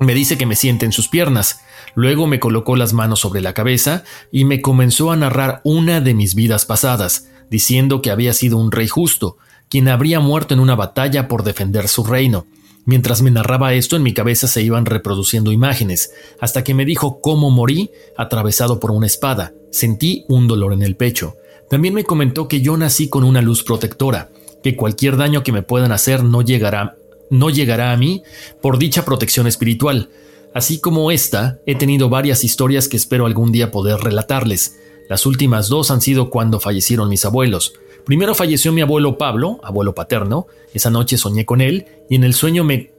Me 0.00 0.14
dice 0.14 0.36
que 0.36 0.46
me 0.46 0.56
siente 0.56 0.86
en 0.86 0.92
sus 0.92 1.08
piernas, 1.08 1.60
luego 1.94 2.26
me 2.26 2.40
colocó 2.40 2.76
las 2.76 2.92
manos 2.92 3.20
sobre 3.20 3.40
la 3.40 3.54
cabeza 3.54 4.04
y 4.32 4.44
me 4.44 4.60
comenzó 4.60 5.10
a 5.12 5.16
narrar 5.16 5.60
una 5.64 6.00
de 6.00 6.14
mis 6.14 6.34
vidas 6.34 6.66
pasadas, 6.66 7.28
diciendo 7.50 8.02
que 8.02 8.10
había 8.10 8.32
sido 8.32 8.58
un 8.58 8.72
rey 8.72 8.88
justo, 8.88 9.36
quien 9.68 9.88
habría 9.88 10.20
muerto 10.20 10.54
en 10.54 10.60
una 10.60 10.74
batalla 10.74 11.28
por 11.28 11.44
defender 11.44 11.88
su 11.88 12.04
reino. 12.04 12.46
Mientras 12.86 13.22
me 13.22 13.30
narraba 13.30 13.72
esto, 13.72 13.96
en 13.96 14.02
mi 14.02 14.12
cabeza 14.12 14.46
se 14.46 14.62
iban 14.62 14.84
reproduciendo 14.84 15.52
imágenes, 15.52 16.10
hasta 16.40 16.64
que 16.64 16.74
me 16.74 16.84
dijo 16.84 17.20
cómo 17.20 17.50
morí 17.50 17.90
atravesado 18.16 18.78
por 18.78 18.90
una 18.90 19.06
espada. 19.06 19.54
Sentí 19.70 20.24
un 20.28 20.46
dolor 20.46 20.72
en 20.72 20.82
el 20.82 20.96
pecho. 20.96 21.36
También 21.70 21.94
me 21.94 22.04
comentó 22.04 22.46
que 22.46 22.60
yo 22.60 22.76
nací 22.76 23.08
con 23.08 23.24
una 23.24 23.40
luz 23.40 23.62
protectora, 23.62 24.28
que 24.62 24.76
cualquier 24.76 25.16
daño 25.16 25.42
que 25.42 25.52
me 25.52 25.62
puedan 25.62 25.92
hacer 25.92 26.24
no 26.24 26.42
llegará, 26.42 26.96
no 27.30 27.50
llegará 27.50 27.92
a 27.92 27.96
mí 27.96 28.22
por 28.60 28.78
dicha 28.78 29.04
protección 29.04 29.46
espiritual. 29.46 30.10
Así 30.54 30.78
como 30.78 31.10
esta, 31.10 31.58
he 31.66 31.74
tenido 31.74 32.08
varias 32.08 32.44
historias 32.44 32.88
que 32.88 32.96
espero 32.96 33.26
algún 33.26 33.50
día 33.50 33.70
poder 33.70 33.98
relatarles. 33.98 34.78
Las 35.08 35.26
últimas 35.26 35.68
dos 35.68 35.90
han 35.90 36.00
sido 36.00 36.30
cuando 36.30 36.60
fallecieron 36.60 37.08
mis 37.08 37.24
abuelos. 37.24 37.74
Primero 38.06 38.34
falleció 38.34 38.72
mi 38.72 38.80
abuelo 38.80 39.18
Pablo, 39.18 39.60
abuelo 39.64 39.94
paterno. 39.94 40.46
Esa 40.72 40.90
noche 40.90 41.18
soñé 41.18 41.44
con 41.44 41.60
él 41.60 41.86
y 42.08 42.14
en 42.16 42.24
el 42.24 42.34
sueño 42.34 42.64
me 42.64 42.92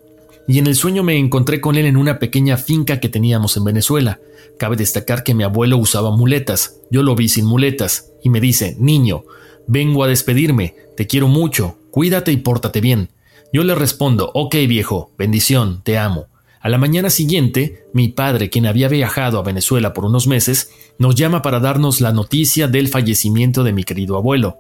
y 0.47 0.59
en 0.59 0.67
el 0.67 0.75
sueño 0.75 1.03
me 1.03 1.17
encontré 1.17 1.59
con 1.59 1.75
él 1.75 1.85
en 1.85 1.97
una 1.97 2.19
pequeña 2.19 2.57
finca 2.57 2.99
que 2.99 3.09
teníamos 3.09 3.57
en 3.57 3.63
Venezuela. 3.63 4.19
Cabe 4.59 4.75
destacar 4.75 5.23
que 5.23 5.33
mi 5.33 5.43
abuelo 5.43 5.77
usaba 5.77 6.15
muletas. 6.15 6.81
Yo 6.91 7.01
lo 7.01 7.15
vi 7.15 7.29
sin 7.29 7.45
muletas 7.45 8.11
y 8.23 8.29
me 8.29 8.39
dice, 8.39 8.75
"Niño, 8.79 9.23
vengo 9.65 10.03
a 10.03 10.07
despedirme. 10.07 10.75
Te 10.95 11.07
quiero 11.07 11.27
mucho. 11.27 11.77
Cuídate 11.89 12.31
y 12.31 12.37
pórtate 12.37 12.79
bien." 12.79 13.09
Yo 13.55 13.63
le 13.63 13.73
respondo, 13.73 14.31
"Ok, 14.33 14.53
viejo. 14.67 15.11
Bendición. 15.17 15.81
Te 15.81 15.97
amo." 15.97 16.25
A 16.59 16.67
la 16.67 16.77
mañana 16.77 17.09
siguiente, 17.09 17.85
mi 17.93 18.09
padre, 18.09 18.49
quien 18.49 18.65
había 18.65 18.89
viajado 18.89 19.39
a 19.39 19.43
Venezuela 19.43 19.93
por 19.93 20.03
unos 20.03 20.27
meses, 20.27 20.71
nos 20.99 21.15
llama 21.15 21.41
para 21.41 21.61
darnos 21.61 22.01
la 22.01 22.11
noticia 22.11 22.67
del 22.67 22.89
fallecimiento 22.89 23.63
de 23.63 23.71
mi 23.71 23.85
querido 23.85 24.17
abuelo. 24.17 24.57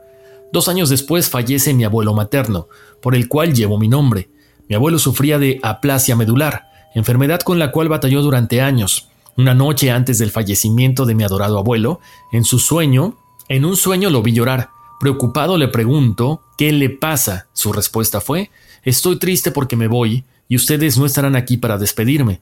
Dos 0.53 0.69
años 0.69 0.87
después 0.87 1.29
fallece 1.29 1.73
mi 1.73 1.83
abuelo 1.83 2.13
materno, 2.13 2.69
por 3.01 3.15
el 3.15 3.27
cual 3.27 3.53
llevo 3.53 3.77
mi 3.77 3.89
nombre. 3.89 4.29
Mi 4.69 4.75
abuelo 4.75 4.97
sufría 4.97 5.39
de 5.39 5.59
aplasia 5.61 6.15
medular, 6.15 6.63
enfermedad 6.95 7.41
con 7.41 7.59
la 7.59 7.71
cual 7.71 7.89
batalló 7.89 8.21
durante 8.21 8.61
años. 8.61 9.09
Una 9.35 9.53
noche 9.53 9.91
antes 9.91 10.19
del 10.19 10.31
fallecimiento 10.31 11.05
de 11.05 11.15
mi 11.15 11.25
adorado 11.25 11.59
abuelo, 11.59 11.99
en 12.31 12.45
su 12.45 12.59
sueño, 12.59 13.17
en 13.49 13.65
un 13.65 13.75
sueño 13.75 14.09
lo 14.09 14.21
vi 14.21 14.31
llorar. 14.31 14.69
Preocupado 15.01 15.57
le 15.57 15.67
pregunto, 15.67 16.43
¿qué 16.57 16.71
le 16.71 16.89
pasa? 16.89 17.47
Su 17.51 17.73
respuesta 17.73 18.21
fue, 18.21 18.51
estoy 18.85 19.19
triste 19.19 19.51
porque 19.51 19.75
me 19.75 19.87
voy 19.87 20.23
y 20.47 20.55
ustedes 20.55 20.97
no 20.97 21.05
estarán 21.05 21.35
aquí 21.35 21.57
para 21.57 21.77
despedirme. 21.77 22.39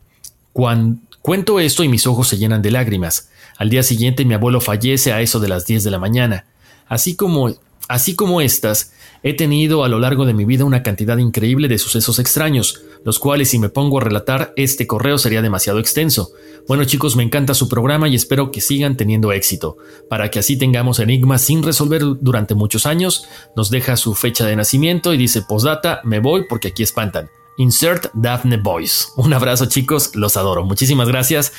Cuando 0.51 0.99
cuento 1.21 1.59
esto 1.59 1.83
y 1.83 1.87
mis 1.87 2.05
ojos 2.05 2.27
se 2.27 2.37
llenan 2.37 2.61
de 2.61 2.69
lágrimas. 2.69 3.29
Al 3.57 3.69
día 3.69 3.81
siguiente 3.81 4.25
mi 4.25 4.35
abuelo 4.35 4.61
fallece 4.61 5.11
a 5.13 5.21
eso 5.21 5.39
de 5.39 5.47
las 5.47 5.65
10 5.65 5.83
de 5.83 5.91
la 5.91 5.99
mañana. 5.99 6.45
Así 6.87 7.15
como 7.15 7.49
Así 7.87 8.15
como 8.15 8.41
estas, 8.41 8.93
he 9.23 9.33
tenido 9.33 9.83
a 9.83 9.89
lo 9.89 9.99
largo 9.99 10.25
de 10.25 10.33
mi 10.33 10.45
vida 10.45 10.65
una 10.65 10.83
cantidad 10.83 11.17
increíble 11.17 11.67
de 11.69 11.77
sucesos 11.77 12.19
extraños, 12.19 12.81
los 13.03 13.19
cuales 13.19 13.49
si 13.49 13.57
me 13.57 13.69
pongo 13.69 13.97
a 13.97 14.03
relatar 14.03 14.53
este 14.57 14.85
correo 14.85 15.17
sería 15.17 15.41
demasiado 15.41 15.79
extenso. 15.79 16.31
Bueno 16.67 16.83
chicos, 16.83 17.15
me 17.15 17.23
encanta 17.23 17.53
su 17.53 17.69
programa 17.69 18.07
y 18.09 18.15
espero 18.15 18.51
que 18.51 18.61
sigan 18.61 18.97
teniendo 18.97 19.31
éxito, 19.31 19.77
para 20.09 20.29
que 20.29 20.39
así 20.39 20.57
tengamos 20.57 20.99
enigmas 20.99 21.41
sin 21.41 21.63
resolver 21.63 22.03
durante 22.19 22.53
muchos 22.53 22.85
años. 22.85 23.25
Nos 23.55 23.69
deja 23.69 23.97
su 23.97 24.13
fecha 24.13 24.45
de 24.45 24.55
nacimiento 24.55 25.13
y 25.13 25.17
dice 25.17 25.41
postdata, 25.41 26.01
me 26.03 26.19
voy 26.19 26.45
porque 26.47 26.69
aquí 26.69 26.83
espantan. 26.83 27.29
Insert 27.57 28.07
Daphne 28.13 28.57
Boys. 28.57 29.13
Un 29.15 29.33
abrazo 29.33 29.67
chicos, 29.67 30.15
los 30.15 30.37
adoro. 30.37 30.63
Muchísimas 30.63 31.07
gracias 31.07 31.53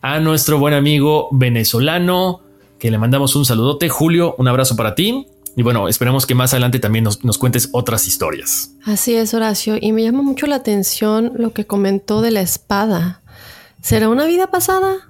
a 0.00 0.20
nuestro 0.20 0.58
buen 0.58 0.74
amigo 0.74 1.28
venezolano, 1.32 2.40
que 2.78 2.90
le 2.90 2.98
mandamos 2.98 3.36
un 3.36 3.44
saludote. 3.44 3.88
Julio, 3.88 4.34
un 4.38 4.48
abrazo 4.48 4.76
para 4.76 4.94
ti. 4.94 5.26
Y 5.56 5.62
bueno, 5.62 5.88
esperemos 5.88 6.26
que 6.26 6.34
más 6.34 6.52
adelante 6.52 6.78
también 6.78 7.04
nos, 7.04 7.38
cuentes 7.38 7.68
otras 7.72 8.08
historias. 8.08 8.72
Así 8.84 9.14
es, 9.14 9.34
Horacio. 9.34 9.76
Y 9.80 9.92
me 9.92 10.02
llama 10.02 10.22
mucho 10.22 10.46
la 10.46 10.56
atención 10.56 11.32
lo 11.36 11.52
que 11.52 11.64
comentó 11.64 12.22
de 12.22 12.32
la 12.32 12.40
espada. 12.40 13.22
¿Será 13.80 14.08
una 14.08 14.26
vida 14.26 14.50
pasada? 14.50 15.08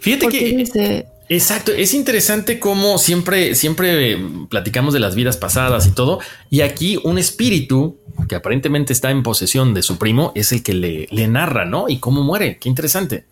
Fíjate 0.00 0.28
que... 0.28 1.06
Exacto, 1.32 1.70
es 1.70 1.94
interesante 1.94 2.58
cómo 2.58 2.98
siempre, 2.98 3.54
siempre 3.54 4.18
platicamos 4.48 4.92
de 4.92 4.98
las 4.98 5.14
vidas 5.14 5.36
pasadas 5.36 5.86
y 5.86 5.92
todo, 5.92 6.18
y 6.50 6.62
aquí 6.62 6.98
un 7.04 7.18
espíritu 7.18 8.00
que 8.28 8.34
aparentemente 8.34 8.92
está 8.92 9.12
en 9.12 9.22
posesión 9.22 9.72
de 9.72 9.82
su 9.84 9.96
primo 9.96 10.32
es 10.34 10.50
el 10.50 10.64
que 10.64 10.74
le, 10.74 11.06
le 11.12 11.28
narra, 11.28 11.64
¿no? 11.66 11.88
Y 11.88 11.98
cómo 11.98 12.24
muere, 12.24 12.58
qué 12.58 12.68
interesante. 12.68 13.26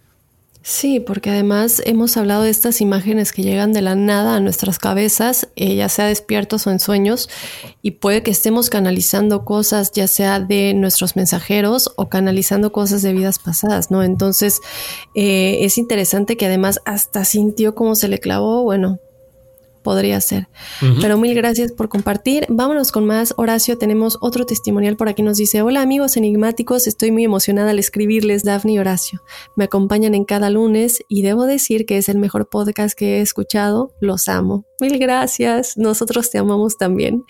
Sí, 0.70 1.00
porque 1.00 1.30
además 1.30 1.80
hemos 1.86 2.18
hablado 2.18 2.42
de 2.42 2.50
estas 2.50 2.82
imágenes 2.82 3.32
que 3.32 3.42
llegan 3.42 3.72
de 3.72 3.80
la 3.80 3.94
nada 3.94 4.34
a 4.34 4.40
nuestras 4.40 4.78
cabezas, 4.78 5.48
eh, 5.56 5.76
ya 5.76 5.88
sea 5.88 6.04
despiertos 6.04 6.66
o 6.66 6.70
en 6.70 6.78
sueños, 6.78 7.30
y 7.80 7.92
puede 7.92 8.22
que 8.22 8.30
estemos 8.30 8.68
canalizando 8.68 9.46
cosas, 9.46 9.92
ya 9.92 10.06
sea 10.06 10.40
de 10.40 10.74
nuestros 10.74 11.16
mensajeros 11.16 11.94
o 11.96 12.10
canalizando 12.10 12.70
cosas 12.70 13.00
de 13.00 13.14
vidas 13.14 13.38
pasadas, 13.38 13.90
¿no? 13.90 14.02
Entonces, 14.02 14.60
eh, 15.14 15.60
es 15.62 15.78
interesante 15.78 16.36
que 16.36 16.44
además 16.44 16.82
hasta 16.84 17.24
sintió 17.24 17.74
cómo 17.74 17.94
se 17.94 18.08
le 18.08 18.18
clavó, 18.18 18.62
bueno, 18.62 18.98
podría 19.88 20.20
ser. 20.20 20.48
Pero 21.00 21.16
mil 21.16 21.34
gracias 21.34 21.72
por 21.72 21.88
compartir. 21.88 22.44
Vámonos 22.50 22.92
con 22.92 23.06
más. 23.06 23.32
Horacio, 23.38 23.78
tenemos 23.78 24.18
otro 24.20 24.44
testimonial 24.44 24.98
por 24.98 25.08
aquí. 25.08 25.22
Nos 25.22 25.38
dice, 25.38 25.62
hola 25.62 25.80
amigos 25.80 26.18
enigmáticos, 26.18 26.86
estoy 26.86 27.10
muy 27.10 27.24
emocionada 27.24 27.70
al 27.70 27.78
escribirles, 27.78 28.44
Daphne 28.44 28.72
y 28.72 28.78
Horacio. 28.78 29.22
Me 29.56 29.64
acompañan 29.64 30.14
en 30.14 30.26
cada 30.26 30.50
lunes 30.50 31.02
y 31.08 31.22
debo 31.22 31.46
decir 31.46 31.86
que 31.86 31.96
es 31.96 32.10
el 32.10 32.18
mejor 32.18 32.50
podcast 32.50 32.94
que 32.98 33.16
he 33.16 33.20
escuchado. 33.22 33.94
Los 33.98 34.28
amo. 34.28 34.67
Mil 34.80 34.98
gracias. 34.98 35.76
Nosotros 35.76 36.30
te 36.30 36.38
amamos 36.38 36.78
también. 36.78 37.24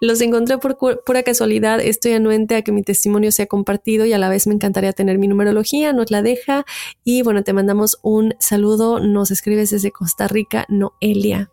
Los 0.00 0.20
encontré 0.20 0.58
por 0.58 0.76
pura 1.04 1.22
casualidad. 1.22 1.80
Estoy 1.80 2.12
anuente 2.12 2.56
a 2.56 2.62
que 2.62 2.72
mi 2.72 2.82
testimonio 2.82 3.32
sea 3.32 3.46
compartido 3.46 4.04
y 4.04 4.12
a 4.12 4.18
la 4.18 4.28
vez 4.28 4.46
me 4.46 4.54
encantaría 4.54 4.92
tener 4.92 5.18
mi 5.18 5.26
numerología. 5.26 5.92
Nos 5.92 6.10
la 6.10 6.22
deja. 6.22 6.64
Y 7.02 7.22
bueno, 7.22 7.42
te 7.42 7.52
mandamos 7.52 7.98
un 8.02 8.34
saludo. 8.38 9.00
Nos 9.00 9.30
escribes 9.30 9.70
desde 9.70 9.92
Costa 9.92 10.28
Rica, 10.28 10.66
Noelia. 10.68 11.50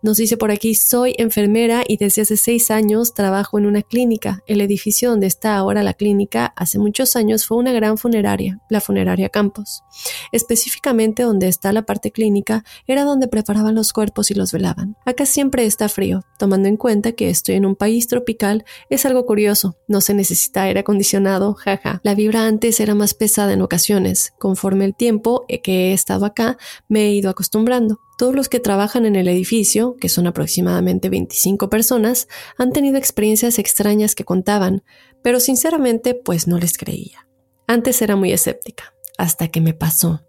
Nos 0.00 0.16
dice 0.16 0.36
por 0.36 0.52
aquí, 0.52 0.76
soy 0.76 1.16
enfermera 1.18 1.82
y 1.86 1.96
desde 1.96 2.22
hace 2.22 2.36
seis 2.36 2.70
años 2.70 3.14
trabajo 3.14 3.58
en 3.58 3.66
una 3.66 3.82
clínica. 3.82 4.44
El 4.46 4.60
edificio 4.60 5.10
donde 5.10 5.26
está 5.26 5.56
ahora 5.56 5.82
la 5.82 5.92
clínica 5.92 6.52
hace 6.56 6.78
muchos 6.78 7.16
años 7.16 7.46
fue 7.46 7.56
una 7.56 7.72
gran 7.72 7.98
funeraria, 7.98 8.60
la 8.70 8.80
funeraria 8.80 9.28
Campos. 9.28 9.82
Específicamente 10.30 11.24
donde 11.24 11.48
está 11.48 11.72
la 11.72 11.82
parte 11.82 12.12
clínica 12.12 12.62
era 12.86 13.02
donde 13.02 13.26
preparaban 13.26 13.74
los 13.74 13.92
cuerpos 13.92 14.30
y 14.30 14.34
los 14.34 14.52
velaban. 14.52 14.96
Acá 15.04 15.26
siempre 15.26 15.66
está 15.66 15.88
frío, 15.88 16.22
tomando 16.38 16.68
en 16.68 16.76
cuenta 16.76 17.12
que 17.12 17.28
estoy 17.28 17.56
en 17.56 17.66
un 17.66 17.74
país 17.74 18.06
tropical, 18.06 18.64
es 18.90 19.04
algo 19.04 19.26
curioso, 19.26 19.76
no 19.88 20.00
se 20.00 20.14
necesita 20.14 20.62
aire 20.62 20.80
acondicionado, 20.80 21.54
jaja. 21.54 22.00
La 22.04 22.14
vibra 22.14 22.46
antes 22.46 22.78
era 22.78 22.94
más 22.94 23.14
pesada 23.14 23.52
en 23.52 23.62
ocasiones, 23.62 24.32
conforme 24.38 24.84
el 24.84 24.94
tiempo 24.94 25.44
que 25.64 25.90
he 25.90 25.92
estado 25.92 26.24
acá 26.24 26.56
me 26.88 27.06
he 27.06 27.12
ido 27.14 27.30
acostumbrando. 27.30 28.00
Todos 28.18 28.34
los 28.34 28.48
que 28.48 28.58
trabajan 28.58 29.06
en 29.06 29.14
el 29.14 29.28
edificio, 29.28 29.96
que 29.96 30.08
son 30.08 30.26
aproximadamente 30.26 31.08
25 31.08 31.70
personas, 31.70 32.26
han 32.56 32.72
tenido 32.72 32.98
experiencias 32.98 33.60
extrañas 33.60 34.16
que 34.16 34.24
contaban, 34.24 34.82
pero 35.22 35.38
sinceramente 35.38 36.14
pues 36.14 36.48
no 36.48 36.58
les 36.58 36.76
creía. 36.76 37.28
Antes 37.68 38.02
era 38.02 38.16
muy 38.16 38.32
escéptica, 38.32 38.92
hasta 39.18 39.46
que 39.46 39.60
me 39.60 39.72
pasó. 39.72 40.26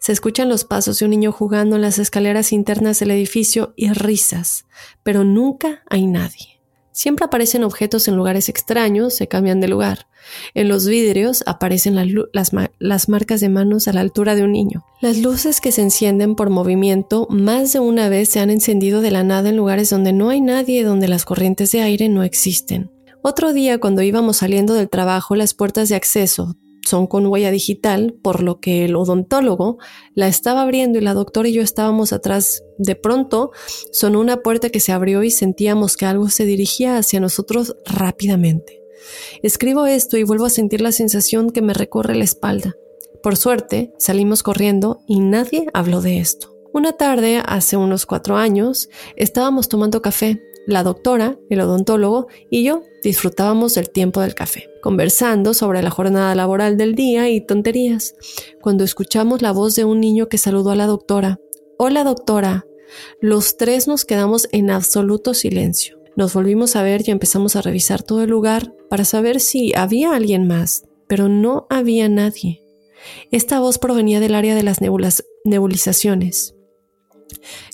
Se 0.00 0.10
escuchan 0.10 0.48
los 0.48 0.64
pasos 0.64 0.98
de 0.98 1.04
un 1.04 1.12
niño 1.12 1.30
jugando 1.30 1.76
en 1.76 1.82
las 1.82 2.00
escaleras 2.00 2.52
internas 2.52 2.98
del 2.98 3.12
edificio 3.12 3.74
y 3.76 3.92
risas, 3.92 4.66
pero 5.04 5.22
nunca 5.22 5.84
hay 5.88 6.08
nadie. 6.08 6.59
Siempre 7.00 7.24
aparecen 7.24 7.64
objetos 7.64 8.08
en 8.08 8.16
lugares 8.16 8.50
extraños, 8.50 9.14
se 9.14 9.26
cambian 9.26 9.58
de 9.58 9.68
lugar. 9.68 10.06
En 10.52 10.68
los 10.68 10.86
vidrios 10.86 11.42
aparecen 11.46 11.94
las, 11.94 13.08
marcas 13.08 13.40
de 13.40 13.48
manos 13.48 13.88
a 13.88 13.94
la 13.94 14.02
altura 14.02 14.34
de 14.34 14.42
un 14.42 14.52
niño. 14.52 14.84
Las 15.00 15.16
luces 15.16 15.62
que 15.62 15.72
se 15.72 15.80
encienden 15.80 16.34
por 16.34 16.50
movimiento 16.50 17.26
más 17.30 17.72
de 17.72 17.80
una 17.80 18.10
vez 18.10 18.28
se 18.28 18.40
han 18.40 18.50
encendido 18.50 19.00
de 19.00 19.12
la 19.12 19.24
nada 19.24 19.48
en 19.48 19.56
lugares 19.56 19.88
donde 19.88 20.12
no 20.12 20.28
hay 20.28 20.42
nadie, 20.42 20.84
donde 20.84 21.08
las 21.08 21.24
corrientes 21.24 21.72
de 21.72 21.80
aire 21.80 22.10
no 22.10 22.22
existen. 22.22 22.90
Otro 23.22 23.54
día, 23.54 23.80
cuando 23.80 24.02
íbamos 24.02 24.36
saliendo 24.36 24.74
del 24.74 24.90
trabajo, 24.90 25.36
las 25.36 25.54
puertas 25.54 25.88
de 25.88 25.94
acceso, 25.94 26.54
son 26.84 27.06
con 27.06 27.26
huella 27.26 27.50
digital, 27.50 28.14
por 28.22 28.42
lo 28.42 28.60
que 28.60 28.84
el 28.84 28.96
odontólogo 28.96 29.78
la 30.14 30.28
estaba 30.28 30.62
abriendo 30.62 30.98
y 30.98 31.02
la 31.02 31.14
doctora 31.14 31.48
y 31.48 31.52
yo 31.52 31.62
estábamos 31.62 32.12
atrás. 32.12 32.62
De 32.78 32.94
pronto 32.94 33.50
sonó 33.92 34.20
una 34.20 34.38
puerta 34.38 34.70
que 34.70 34.80
se 34.80 34.92
abrió 34.92 35.22
y 35.22 35.30
sentíamos 35.30 35.96
que 35.96 36.06
algo 36.06 36.28
se 36.28 36.44
dirigía 36.44 36.98
hacia 36.98 37.20
nosotros 37.20 37.76
rápidamente. 37.86 38.80
Escribo 39.42 39.86
esto 39.86 40.16
y 40.16 40.24
vuelvo 40.24 40.44
a 40.44 40.50
sentir 40.50 40.80
la 40.80 40.92
sensación 40.92 41.50
que 41.50 41.62
me 41.62 41.74
recorre 41.74 42.14
la 42.14 42.24
espalda. 42.24 42.74
Por 43.22 43.36
suerte, 43.36 43.92
salimos 43.98 44.42
corriendo 44.42 45.00
y 45.06 45.20
nadie 45.20 45.66
habló 45.74 46.00
de 46.00 46.18
esto. 46.18 46.54
Una 46.72 46.92
tarde, 46.92 47.42
hace 47.44 47.76
unos 47.76 48.06
cuatro 48.06 48.36
años, 48.36 48.88
estábamos 49.16 49.68
tomando 49.68 50.02
café 50.02 50.40
la 50.72 50.82
doctora, 50.82 51.38
el 51.48 51.60
odontólogo 51.60 52.28
y 52.50 52.64
yo 52.64 52.82
disfrutábamos 53.02 53.74
del 53.74 53.90
tiempo 53.90 54.20
del 54.20 54.34
café, 54.34 54.68
conversando 54.82 55.54
sobre 55.54 55.82
la 55.82 55.90
jornada 55.90 56.34
laboral 56.34 56.76
del 56.76 56.94
día 56.94 57.28
y 57.28 57.40
tonterías, 57.40 58.14
cuando 58.60 58.84
escuchamos 58.84 59.42
la 59.42 59.52
voz 59.52 59.74
de 59.76 59.84
un 59.84 60.00
niño 60.00 60.28
que 60.28 60.38
saludó 60.38 60.70
a 60.70 60.76
la 60.76 60.86
doctora. 60.86 61.38
Hola 61.78 62.04
doctora. 62.04 62.66
Los 63.20 63.56
tres 63.56 63.86
nos 63.86 64.04
quedamos 64.04 64.48
en 64.52 64.70
absoluto 64.70 65.34
silencio. 65.34 66.00
Nos 66.16 66.34
volvimos 66.34 66.76
a 66.76 66.82
ver 66.82 67.02
y 67.06 67.10
empezamos 67.10 67.56
a 67.56 67.62
revisar 67.62 68.02
todo 68.02 68.22
el 68.22 68.30
lugar 68.30 68.74
para 68.88 69.04
saber 69.04 69.40
si 69.40 69.72
había 69.74 70.14
alguien 70.14 70.46
más, 70.46 70.84
pero 71.06 71.28
no 71.28 71.66
había 71.70 72.08
nadie. 72.08 72.62
Esta 73.30 73.60
voz 73.60 73.78
provenía 73.78 74.20
del 74.20 74.34
área 74.34 74.54
de 74.54 74.62
las 74.62 74.78
nebulizaciones, 75.44 76.54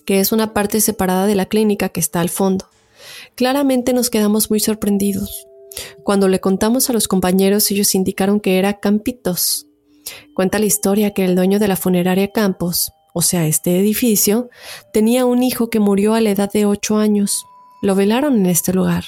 que 0.05 0.21
es 0.21 0.33
una 0.33 0.53
parte 0.53 0.81
separada 0.81 1.27
de 1.27 1.35
la 1.35 1.47
clínica 1.47 1.89
que 1.89 2.01
está 2.01 2.21
al 2.21 2.29
fondo. 2.29 2.67
Claramente 3.37 3.93
nos 3.93 4.09
quedamos 4.09 4.49
muy 4.49 4.61
sorprendidos. 4.61 5.47
Cuando 6.05 6.27
le 6.27 6.41
contamos 6.41 6.89
a 6.89 6.95
los 6.95 7.07
compañeros, 7.07 7.71
ellos 7.71 7.95
indicaron 7.95 8.41
que 8.41 8.59
era 8.59 8.81
Campitos. 8.81 9.67
Cuenta 10.35 10.59
la 10.59 10.65
historia 10.65 11.13
que 11.13 11.27
el 11.27 11.37
dueño 11.37 11.59
de 11.59 11.69
la 11.69 11.77
funeraria 11.77 12.33
Campos, 12.33 12.93
o 13.13 13.21
sea, 13.21 13.47
este 13.47 13.79
edificio, 13.79 14.49
tenía 14.91 15.27
un 15.27 15.43
hijo 15.43 15.69
que 15.69 15.81
murió 15.81 16.15
a 16.15 16.23
la 16.23 16.31
edad 16.31 16.51
de 16.51 16.65
ocho 16.65 16.97
años. 16.97 17.45
Lo 17.83 17.95
velaron 17.95 18.37
en 18.37 18.47
este 18.47 18.73
lugar. 18.73 19.05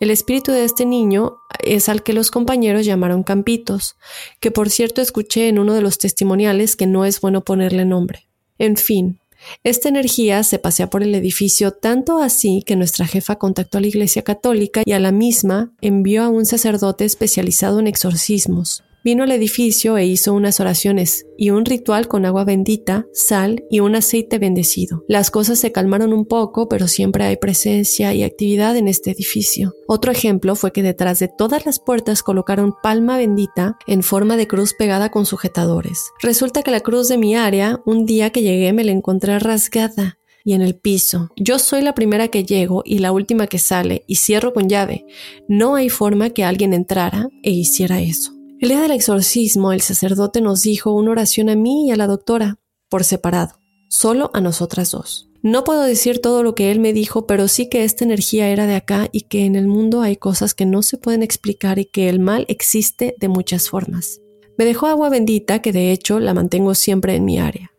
El 0.00 0.10
espíritu 0.10 0.50
de 0.50 0.64
este 0.64 0.84
niño 0.84 1.36
es 1.62 1.88
al 1.88 2.02
que 2.02 2.14
los 2.14 2.32
compañeros 2.32 2.84
llamaron 2.84 3.22
Campitos, 3.22 3.96
que 4.40 4.50
por 4.50 4.70
cierto 4.70 5.00
escuché 5.02 5.46
en 5.46 5.60
uno 5.60 5.74
de 5.74 5.82
los 5.82 5.98
testimoniales 5.98 6.74
que 6.74 6.88
no 6.88 7.04
es 7.04 7.20
bueno 7.20 7.44
ponerle 7.44 7.84
nombre. 7.84 8.28
En 8.58 8.76
fin, 8.76 9.20
esta 9.64 9.88
energía 9.88 10.42
se 10.42 10.58
pasea 10.58 10.90
por 10.90 11.02
el 11.02 11.14
edificio 11.14 11.72
tanto 11.72 12.18
así 12.18 12.62
que 12.66 12.76
nuestra 12.76 13.06
jefa 13.06 13.36
contactó 13.36 13.78
a 13.78 13.80
la 13.80 13.86
Iglesia 13.86 14.22
Católica 14.22 14.82
y 14.84 14.92
a 14.92 15.00
la 15.00 15.12
misma 15.12 15.72
envió 15.80 16.24
a 16.24 16.28
un 16.28 16.46
sacerdote 16.46 17.04
especializado 17.04 17.78
en 17.80 17.86
exorcismos. 17.86 18.82
Vino 19.08 19.24
al 19.24 19.32
edificio 19.32 19.96
e 19.96 20.04
hizo 20.04 20.34
unas 20.34 20.60
oraciones 20.60 21.24
y 21.38 21.48
un 21.48 21.64
ritual 21.64 22.08
con 22.08 22.26
agua 22.26 22.44
bendita, 22.44 23.06
sal 23.14 23.64
y 23.70 23.80
un 23.80 23.94
aceite 23.94 24.38
bendecido. 24.38 25.02
Las 25.08 25.30
cosas 25.30 25.58
se 25.58 25.72
calmaron 25.72 26.12
un 26.12 26.26
poco, 26.26 26.68
pero 26.68 26.88
siempre 26.88 27.24
hay 27.24 27.38
presencia 27.38 28.12
y 28.12 28.22
actividad 28.22 28.76
en 28.76 28.86
este 28.86 29.10
edificio. 29.12 29.72
Otro 29.86 30.12
ejemplo 30.12 30.56
fue 30.56 30.72
que 30.72 30.82
detrás 30.82 31.20
de 31.20 31.28
todas 31.28 31.64
las 31.64 31.78
puertas 31.78 32.22
colocaron 32.22 32.74
palma 32.82 33.16
bendita 33.16 33.78
en 33.86 34.02
forma 34.02 34.36
de 34.36 34.46
cruz 34.46 34.74
pegada 34.74 35.10
con 35.10 35.24
sujetadores. 35.24 36.10
Resulta 36.20 36.62
que 36.62 36.70
la 36.70 36.80
cruz 36.80 37.08
de 37.08 37.16
mi 37.16 37.34
área, 37.34 37.80
un 37.86 38.04
día 38.04 38.28
que 38.28 38.42
llegué 38.42 38.74
me 38.74 38.84
la 38.84 38.92
encontré 38.92 39.38
rasgada 39.38 40.18
y 40.44 40.52
en 40.52 40.60
el 40.60 40.76
piso. 40.76 41.30
Yo 41.34 41.58
soy 41.58 41.80
la 41.80 41.94
primera 41.94 42.28
que 42.28 42.44
llego 42.44 42.82
y 42.84 42.98
la 42.98 43.12
última 43.12 43.46
que 43.46 43.58
sale 43.58 44.04
y 44.06 44.16
cierro 44.16 44.52
con 44.52 44.68
llave. 44.68 45.06
No 45.48 45.76
hay 45.76 45.88
forma 45.88 46.28
que 46.28 46.44
alguien 46.44 46.74
entrara 46.74 47.30
e 47.42 47.52
hiciera 47.52 48.02
eso. 48.02 48.37
El 48.60 48.70
día 48.70 48.80
del 48.80 48.90
exorcismo, 48.90 49.72
el 49.72 49.82
sacerdote 49.82 50.40
nos 50.40 50.62
dijo 50.62 50.92
una 50.92 51.12
oración 51.12 51.48
a 51.48 51.54
mí 51.54 51.86
y 51.86 51.92
a 51.92 51.96
la 51.96 52.08
doctora, 52.08 52.58
por 52.88 53.04
separado, 53.04 53.60
solo 53.88 54.32
a 54.34 54.40
nosotras 54.40 54.90
dos. 54.90 55.30
No 55.44 55.62
puedo 55.62 55.82
decir 55.84 56.20
todo 56.20 56.42
lo 56.42 56.56
que 56.56 56.72
él 56.72 56.80
me 56.80 56.92
dijo, 56.92 57.24
pero 57.24 57.46
sí 57.46 57.68
que 57.68 57.84
esta 57.84 58.04
energía 58.04 58.48
era 58.48 58.66
de 58.66 58.74
acá 58.74 59.08
y 59.12 59.22
que 59.22 59.44
en 59.44 59.54
el 59.54 59.68
mundo 59.68 60.00
hay 60.00 60.16
cosas 60.16 60.54
que 60.54 60.66
no 60.66 60.82
se 60.82 60.98
pueden 60.98 61.22
explicar 61.22 61.78
y 61.78 61.84
que 61.84 62.08
el 62.08 62.18
mal 62.18 62.46
existe 62.48 63.14
de 63.20 63.28
muchas 63.28 63.68
formas. 63.68 64.20
Me 64.56 64.64
dejó 64.64 64.86
agua 64.86 65.08
bendita, 65.08 65.62
que 65.62 65.70
de 65.70 65.92
hecho 65.92 66.18
la 66.18 66.34
mantengo 66.34 66.74
siempre 66.74 67.14
en 67.14 67.24
mi 67.24 67.38
área. 67.38 67.70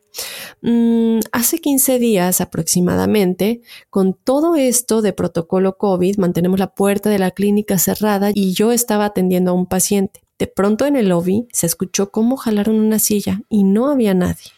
Mm, 0.62 1.20
hace 1.34 1.60
15 1.60 2.00
días 2.00 2.40
aproximadamente, 2.40 3.60
con 3.90 4.14
todo 4.14 4.56
esto 4.56 5.02
de 5.02 5.12
protocolo 5.12 5.78
COVID, 5.78 6.20
mantenemos 6.20 6.58
la 6.58 6.74
puerta 6.74 7.10
de 7.10 7.20
la 7.20 7.32
clínica 7.32 7.78
cerrada 7.78 8.32
y 8.34 8.54
yo 8.54 8.72
estaba 8.72 9.04
atendiendo 9.04 9.52
a 9.52 9.56
un 9.56 9.66
paciente. 9.66 10.22
De 10.40 10.48
pronto 10.48 10.86
en 10.86 10.96
el 10.96 11.10
lobby 11.10 11.48
se 11.52 11.66
escuchó 11.66 12.12
cómo 12.12 12.38
jalaron 12.38 12.80
una 12.80 12.98
silla 12.98 13.42
y 13.50 13.64
no 13.64 13.92
había 13.92 14.14
nadie. 14.14 14.52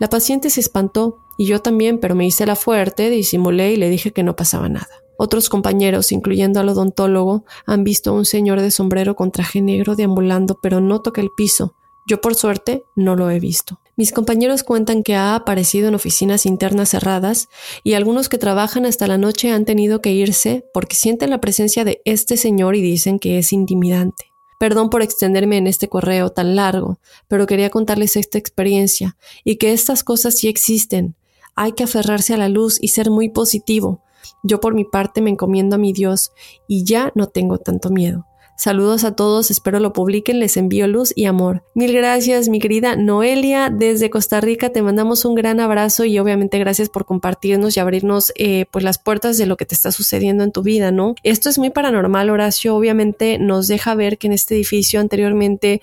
La 0.00 0.08
paciente 0.08 0.50
se 0.50 0.60
espantó 0.60 1.20
y 1.38 1.46
yo 1.46 1.60
también, 1.60 1.98
pero 1.98 2.16
me 2.16 2.26
hice 2.26 2.44
la 2.44 2.56
fuerte, 2.56 3.08
disimulé 3.08 3.72
y 3.72 3.76
le 3.76 3.88
dije 3.88 4.12
que 4.12 4.24
no 4.24 4.34
pasaba 4.34 4.68
nada. 4.68 4.88
Otros 5.16 5.48
compañeros, 5.48 6.10
incluyendo 6.10 6.58
al 6.58 6.68
odontólogo, 6.68 7.44
han 7.64 7.84
visto 7.84 8.10
a 8.10 8.14
un 8.14 8.24
señor 8.24 8.60
de 8.60 8.72
sombrero 8.72 9.14
con 9.14 9.30
traje 9.30 9.60
negro 9.60 9.94
deambulando, 9.94 10.58
pero 10.60 10.80
no 10.80 11.00
toca 11.00 11.20
el 11.20 11.30
piso. 11.36 11.76
Yo, 12.08 12.20
por 12.20 12.34
suerte, 12.34 12.82
no 12.96 13.14
lo 13.14 13.30
he 13.30 13.38
visto. 13.38 13.78
Mis 13.96 14.10
compañeros 14.10 14.64
cuentan 14.64 15.04
que 15.04 15.14
ha 15.14 15.36
aparecido 15.36 15.86
en 15.86 15.94
oficinas 15.94 16.46
internas 16.46 16.88
cerradas 16.88 17.48
y 17.84 17.92
algunos 17.92 18.28
que 18.28 18.38
trabajan 18.38 18.86
hasta 18.86 19.06
la 19.06 19.18
noche 19.18 19.52
han 19.52 19.64
tenido 19.64 20.00
que 20.00 20.10
irse 20.10 20.64
porque 20.74 20.96
sienten 20.96 21.30
la 21.30 21.40
presencia 21.40 21.84
de 21.84 22.00
este 22.04 22.36
señor 22.36 22.74
y 22.74 22.82
dicen 22.82 23.20
que 23.20 23.38
es 23.38 23.52
intimidante. 23.52 24.31
Perdón 24.62 24.90
por 24.90 25.02
extenderme 25.02 25.56
en 25.56 25.66
este 25.66 25.88
correo 25.88 26.30
tan 26.30 26.54
largo, 26.54 27.00
pero 27.26 27.48
quería 27.48 27.68
contarles 27.68 28.14
esta 28.14 28.38
experiencia 28.38 29.16
y 29.42 29.56
que 29.56 29.72
estas 29.72 30.04
cosas 30.04 30.36
sí 30.36 30.46
existen. 30.46 31.16
Hay 31.56 31.72
que 31.72 31.82
aferrarse 31.82 32.32
a 32.32 32.36
la 32.36 32.48
luz 32.48 32.78
y 32.80 32.86
ser 32.86 33.10
muy 33.10 33.28
positivo. 33.28 34.04
Yo 34.44 34.60
por 34.60 34.74
mi 34.74 34.84
parte 34.84 35.20
me 35.20 35.30
encomiendo 35.30 35.74
a 35.74 35.80
mi 35.80 35.92
Dios 35.92 36.30
y 36.68 36.84
ya 36.84 37.10
no 37.16 37.26
tengo 37.26 37.58
tanto 37.58 37.90
miedo. 37.90 38.24
Saludos 38.62 39.02
a 39.02 39.16
todos, 39.16 39.50
espero 39.50 39.80
lo 39.80 39.92
publiquen, 39.92 40.38
les 40.38 40.56
envío 40.56 40.86
luz 40.86 41.12
y 41.16 41.24
amor. 41.24 41.64
Mil 41.74 41.92
gracias, 41.92 42.48
mi 42.48 42.60
querida 42.60 42.94
Noelia, 42.94 43.70
desde 43.70 44.08
Costa 44.08 44.40
Rica 44.40 44.70
te 44.70 44.82
mandamos 44.82 45.24
un 45.24 45.34
gran 45.34 45.58
abrazo 45.58 46.04
y 46.04 46.16
obviamente 46.20 46.60
gracias 46.60 46.88
por 46.88 47.04
compartirnos 47.04 47.76
y 47.76 47.80
abrirnos 47.80 48.32
eh, 48.36 48.66
pues 48.70 48.84
las 48.84 48.98
puertas 48.98 49.36
de 49.36 49.46
lo 49.46 49.56
que 49.56 49.66
te 49.66 49.74
está 49.74 49.90
sucediendo 49.90 50.44
en 50.44 50.52
tu 50.52 50.62
vida, 50.62 50.92
¿no? 50.92 51.16
Esto 51.24 51.50
es 51.50 51.58
muy 51.58 51.70
paranormal, 51.70 52.30
Horacio, 52.30 52.76
obviamente 52.76 53.36
nos 53.40 53.66
deja 53.66 53.96
ver 53.96 54.16
que 54.16 54.28
en 54.28 54.32
este 54.32 54.54
edificio 54.54 55.00
anteriormente 55.00 55.82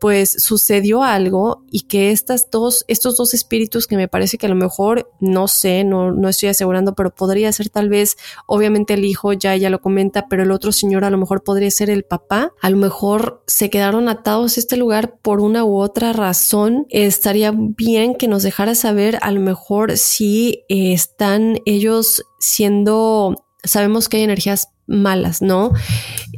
pues 0.00 0.30
sucedió 0.42 1.02
algo 1.02 1.64
y 1.70 1.82
que 1.82 2.10
estas 2.10 2.50
dos, 2.50 2.84
estos 2.88 3.16
dos 3.16 3.34
espíritus 3.34 3.86
que 3.86 3.96
me 3.96 4.08
parece 4.08 4.38
que 4.38 4.46
a 4.46 4.48
lo 4.48 4.54
mejor, 4.54 5.10
no 5.20 5.48
sé, 5.48 5.84
no, 5.84 6.12
no 6.12 6.28
estoy 6.28 6.50
asegurando, 6.50 6.94
pero 6.94 7.14
podría 7.14 7.52
ser 7.52 7.68
tal 7.68 7.88
vez, 7.88 8.16
obviamente 8.46 8.94
el 8.94 9.04
hijo 9.04 9.32
ya 9.32 9.54
ella 9.54 9.70
lo 9.70 9.80
comenta, 9.80 10.26
pero 10.28 10.42
el 10.42 10.50
otro 10.50 10.72
señor 10.72 11.04
a 11.04 11.10
lo 11.10 11.18
mejor 11.18 11.42
podría 11.42 11.70
ser 11.70 11.90
el 11.90 12.04
papá, 12.04 12.52
a 12.60 12.70
lo 12.70 12.76
mejor 12.76 13.42
se 13.46 13.70
quedaron 13.70 14.08
atados 14.08 14.56
a 14.56 14.60
este 14.60 14.76
lugar 14.76 15.18
por 15.20 15.40
una 15.40 15.64
u 15.64 15.78
otra 15.78 16.12
razón, 16.12 16.86
estaría 16.90 17.52
bien 17.54 18.14
que 18.14 18.28
nos 18.28 18.42
dejara 18.42 18.74
saber 18.74 19.18
a 19.22 19.30
lo 19.30 19.40
mejor 19.40 19.96
si 19.96 20.64
están 20.68 21.60
ellos 21.64 22.24
siendo 22.38 23.36
sabemos 23.66 24.08
que 24.08 24.18
hay 24.18 24.22
energías 24.22 24.68
malas, 24.86 25.42
¿no? 25.42 25.72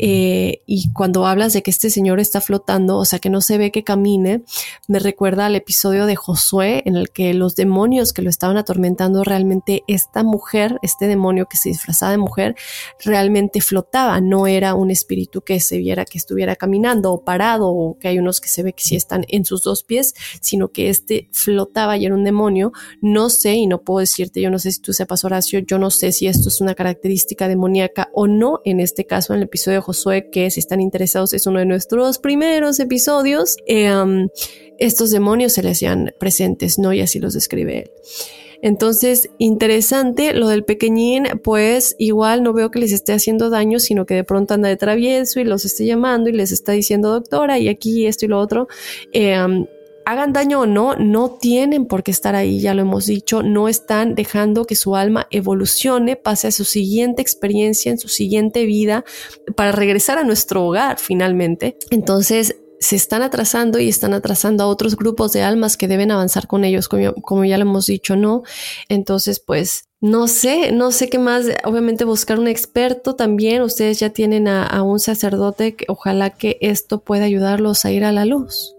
Eh, 0.00 0.62
y 0.66 0.92
cuando 0.92 1.26
hablas 1.26 1.52
de 1.52 1.62
que 1.62 1.70
este 1.70 1.90
señor 1.90 2.20
está 2.20 2.40
flotando, 2.40 2.96
o 2.96 3.04
sea, 3.04 3.18
que 3.18 3.30
no 3.30 3.40
se 3.40 3.58
ve 3.58 3.70
que 3.72 3.84
camine, 3.84 4.42
me 4.86 4.98
recuerda 5.00 5.46
al 5.46 5.56
episodio 5.56 6.06
de 6.06 6.16
Josué 6.16 6.82
en 6.86 6.96
el 6.96 7.10
que 7.10 7.34
los 7.34 7.56
demonios 7.56 8.12
que 8.12 8.22
lo 8.22 8.30
estaban 8.30 8.56
atormentando, 8.56 9.24
realmente 9.24 9.82
esta 9.88 10.22
mujer, 10.22 10.78
este 10.82 11.06
demonio 11.06 11.46
que 11.46 11.56
se 11.56 11.68
disfrazaba 11.68 12.12
de 12.12 12.18
mujer, 12.18 12.54
realmente 13.04 13.60
flotaba, 13.60 14.20
no 14.20 14.46
era 14.46 14.74
un 14.74 14.90
espíritu 14.90 15.42
que 15.42 15.60
se 15.60 15.78
viera 15.78 16.04
que 16.04 16.18
estuviera 16.18 16.56
caminando 16.56 17.12
o 17.12 17.24
parado, 17.24 17.68
o 17.68 17.98
que 17.98 18.08
hay 18.08 18.18
unos 18.18 18.40
que 18.40 18.48
se 18.48 18.62
ve 18.62 18.72
que 18.72 18.84
sí 18.84 18.96
están 18.96 19.24
en 19.28 19.44
sus 19.44 19.62
dos 19.62 19.82
pies, 19.82 20.14
sino 20.40 20.68
que 20.68 20.90
este 20.90 21.28
flotaba 21.32 21.96
y 21.96 22.06
era 22.06 22.14
un 22.14 22.24
demonio. 22.24 22.72
No 23.00 23.30
sé, 23.30 23.54
y 23.54 23.66
no 23.66 23.82
puedo 23.82 24.00
decirte, 24.00 24.40
yo 24.40 24.50
no 24.50 24.58
sé 24.58 24.72
si 24.72 24.80
tú 24.80 24.92
sepas, 24.92 25.24
Horacio, 25.24 25.58
yo 25.60 25.78
no 25.78 25.90
sé 25.90 26.12
si 26.12 26.26
esto 26.26 26.48
es 26.48 26.60
una 26.60 26.74
característica 26.74 27.48
demoníaca 27.48 28.08
o 28.12 28.26
no 28.26 28.37
no, 28.38 28.60
en 28.64 28.80
este 28.80 29.04
caso 29.04 29.32
en 29.32 29.38
el 29.38 29.44
episodio 29.44 29.78
de 29.78 29.82
Josué, 29.82 30.30
que 30.30 30.50
si 30.50 30.60
están 30.60 30.80
interesados 30.80 31.34
es 31.34 31.46
uno 31.46 31.58
de 31.58 31.66
nuestros 31.66 32.18
primeros 32.18 32.80
episodios, 32.80 33.56
um, 33.68 34.28
estos 34.78 35.10
demonios 35.10 35.52
se 35.52 35.62
le 35.62 35.70
hacían 35.70 36.14
presentes, 36.18 36.78
¿no? 36.78 36.92
Y 36.92 37.00
así 37.00 37.18
los 37.18 37.34
describe 37.34 37.80
él. 37.80 37.90
Entonces, 38.60 39.30
interesante 39.38 40.34
lo 40.34 40.48
del 40.48 40.64
pequeñín, 40.64 41.26
pues 41.44 41.94
igual 41.98 42.42
no 42.42 42.52
veo 42.52 42.70
que 42.70 42.80
les 42.80 42.92
esté 42.92 43.12
haciendo 43.12 43.50
daño, 43.50 43.78
sino 43.78 44.04
que 44.04 44.14
de 44.14 44.24
pronto 44.24 44.54
anda 44.54 44.68
de 44.68 44.76
travieso 44.76 45.38
y 45.38 45.44
los 45.44 45.64
esté 45.64 45.86
llamando 45.86 46.28
y 46.28 46.32
les 46.32 46.50
está 46.50 46.72
diciendo 46.72 47.10
doctora 47.10 47.58
y 47.58 47.68
aquí 47.68 48.06
esto 48.06 48.24
y 48.24 48.28
lo 48.28 48.40
otro. 48.40 48.66
Um, 49.14 49.66
hagan 50.08 50.32
daño 50.32 50.60
o 50.60 50.66
no, 50.66 50.96
no 50.96 51.32
tienen 51.32 51.84
por 51.84 52.02
qué 52.02 52.10
estar 52.10 52.34
ahí, 52.34 52.60
ya 52.60 52.72
lo 52.72 52.80
hemos 52.80 53.04
dicho, 53.04 53.42
no 53.42 53.68
están 53.68 54.14
dejando 54.14 54.64
que 54.64 54.74
su 54.74 54.96
alma 54.96 55.26
evolucione, 55.30 56.16
pase 56.16 56.48
a 56.48 56.50
su 56.50 56.64
siguiente 56.64 57.20
experiencia, 57.20 57.92
en 57.92 57.98
su 57.98 58.08
siguiente 58.08 58.64
vida, 58.64 59.04
para 59.54 59.70
regresar 59.70 60.16
a 60.16 60.24
nuestro 60.24 60.64
hogar 60.64 60.98
finalmente. 60.98 61.76
Entonces, 61.90 62.56
se 62.80 62.96
están 62.96 63.20
atrasando 63.20 63.78
y 63.80 63.88
están 63.90 64.14
atrasando 64.14 64.64
a 64.64 64.68
otros 64.68 64.96
grupos 64.96 65.32
de 65.32 65.42
almas 65.42 65.76
que 65.76 65.88
deben 65.88 66.10
avanzar 66.10 66.46
con 66.46 66.64
ellos, 66.64 66.88
como, 66.88 67.44
ya 67.44 67.58
lo 67.58 67.62
hemos 67.62 67.84
dicho, 67.84 68.16
¿no? 68.16 68.44
Entonces, 68.88 69.40
pues, 69.40 69.84
no 70.00 70.26
sé, 70.26 70.72
no 70.72 70.90
sé 70.90 71.10
qué 71.10 71.18
más, 71.18 71.44
obviamente 71.64 72.04
buscar 72.04 72.38
un 72.38 72.48
experto 72.48 73.14
también, 73.14 73.60
ustedes 73.60 74.00
ya 74.00 74.08
tienen 74.08 74.48
a, 74.48 74.82
un 74.82 75.00
sacerdote, 75.00 75.76
que 75.76 75.84
ojalá 75.88 76.30
que 76.30 76.56
esto 76.62 77.02
pueda 77.02 77.24
ayudarlos 77.24 77.84
a 77.84 77.90
ir 77.90 78.04
a 78.04 78.12
la 78.12 78.24
luz. 78.24 78.77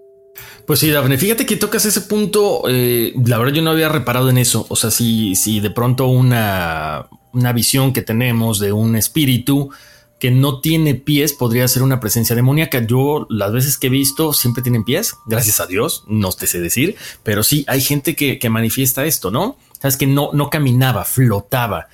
Pues 0.65 0.79
sí, 0.79 0.89
Dafne, 0.89 1.17
fíjate 1.17 1.45
que 1.45 1.55
tocas 1.55 1.85
ese 1.85 2.01
punto, 2.01 2.63
eh, 2.69 3.13
la 3.25 3.37
verdad 3.39 3.53
yo 3.53 3.61
no 3.61 3.71
había 3.71 3.89
reparado 3.89 4.29
en 4.29 4.37
eso, 4.37 4.65
o 4.69 4.75
sea, 4.75 4.91
si, 4.91 5.35
si 5.35 5.59
de 5.59 5.71
pronto 5.71 6.07
una, 6.07 7.07
una 7.33 7.53
visión 7.53 7.91
que 7.91 8.01
tenemos 8.01 8.59
de 8.59 8.71
un 8.71 8.95
espíritu, 8.95 9.71
que 10.19 10.31
no 10.31 10.59
tiene 10.59 10.95
pies 10.95 11.33
podría 11.33 11.67
ser 11.67 11.81
una 11.81 11.99
presencia 11.99 12.35
demoníaca. 12.35 12.85
Yo 12.85 13.25
las 13.29 13.51
veces 13.51 13.77
que 13.77 13.87
he 13.87 13.89
visto 13.89 14.33
siempre 14.33 14.61
tienen 14.61 14.83
pies, 14.83 15.15
gracias 15.25 15.59
a 15.59 15.65
Dios, 15.65 16.03
no 16.07 16.31
te 16.33 16.45
sé 16.45 16.59
decir, 16.59 16.97
pero 17.23 17.41
sí 17.41 17.63
hay 17.67 17.81
gente 17.81 18.15
que, 18.15 18.49
manifiesta 18.49 19.05
esto, 19.05 19.31
¿no? 19.31 19.57
Sabes 19.79 19.95
que 19.95 20.07
no, 20.07 20.31
no 20.33 20.49
caminaba, 20.49 21.05
flotaba. 21.05 21.87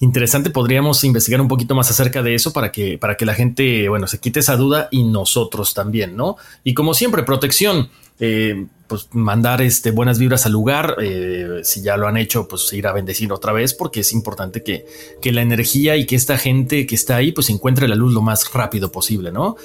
Interesante, 0.00 0.50
podríamos 0.50 1.02
investigar 1.04 1.40
un 1.40 1.48
poquito 1.48 1.74
más 1.74 1.90
acerca 1.90 2.22
de 2.22 2.34
eso 2.34 2.52
para 2.52 2.70
que, 2.70 2.98
para 2.98 3.16
que 3.16 3.24
la 3.24 3.34
gente, 3.34 3.88
bueno, 3.88 4.06
se 4.06 4.20
quite 4.20 4.40
esa 4.40 4.56
duda 4.56 4.88
y 4.90 5.04
nosotros 5.04 5.72
también, 5.72 6.16
¿no? 6.16 6.36
Y 6.64 6.74
como 6.74 6.94
siempre, 6.94 7.22
protección. 7.22 7.88
Eh, 8.18 8.66
pues 8.86 9.08
mandar 9.12 9.60
este, 9.62 9.90
buenas 9.90 10.18
vibras 10.18 10.46
al 10.46 10.52
lugar. 10.52 10.96
Eh, 11.00 11.60
si 11.64 11.82
ya 11.82 11.96
lo 11.96 12.06
han 12.06 12.16
hecho, 12.16 12.46
pues 12.48 12.72
ir 12.72 12.86
a 12.86 12.92
bendecir 12.92 13.32
otra 13.32 13.52
vez, 13.52 13.74
porque 13.74 14.00
es 14.00 14.12
importante 14.12 14.62
que, 14.62 14.86
que, 15.20 15.32
la 15.32 15.42
energía 15.42 15.96
y 15.96 16.06
que 16.06 16.16
esta 16.16 16.38
gente 16.38 16.86
que 16.86 16.94
está 16.94 17.16
ahí, 17.16 17.32
pues 17.32 17.50
encuentre 17.50 17.88
la 17.88 17.94
luz 17.94 18.12
lo 18.12 18.22
más 18.22 18.52
rápido 18.52 18.92
posible, 18.92 19.32
¿no? 19.32 19.56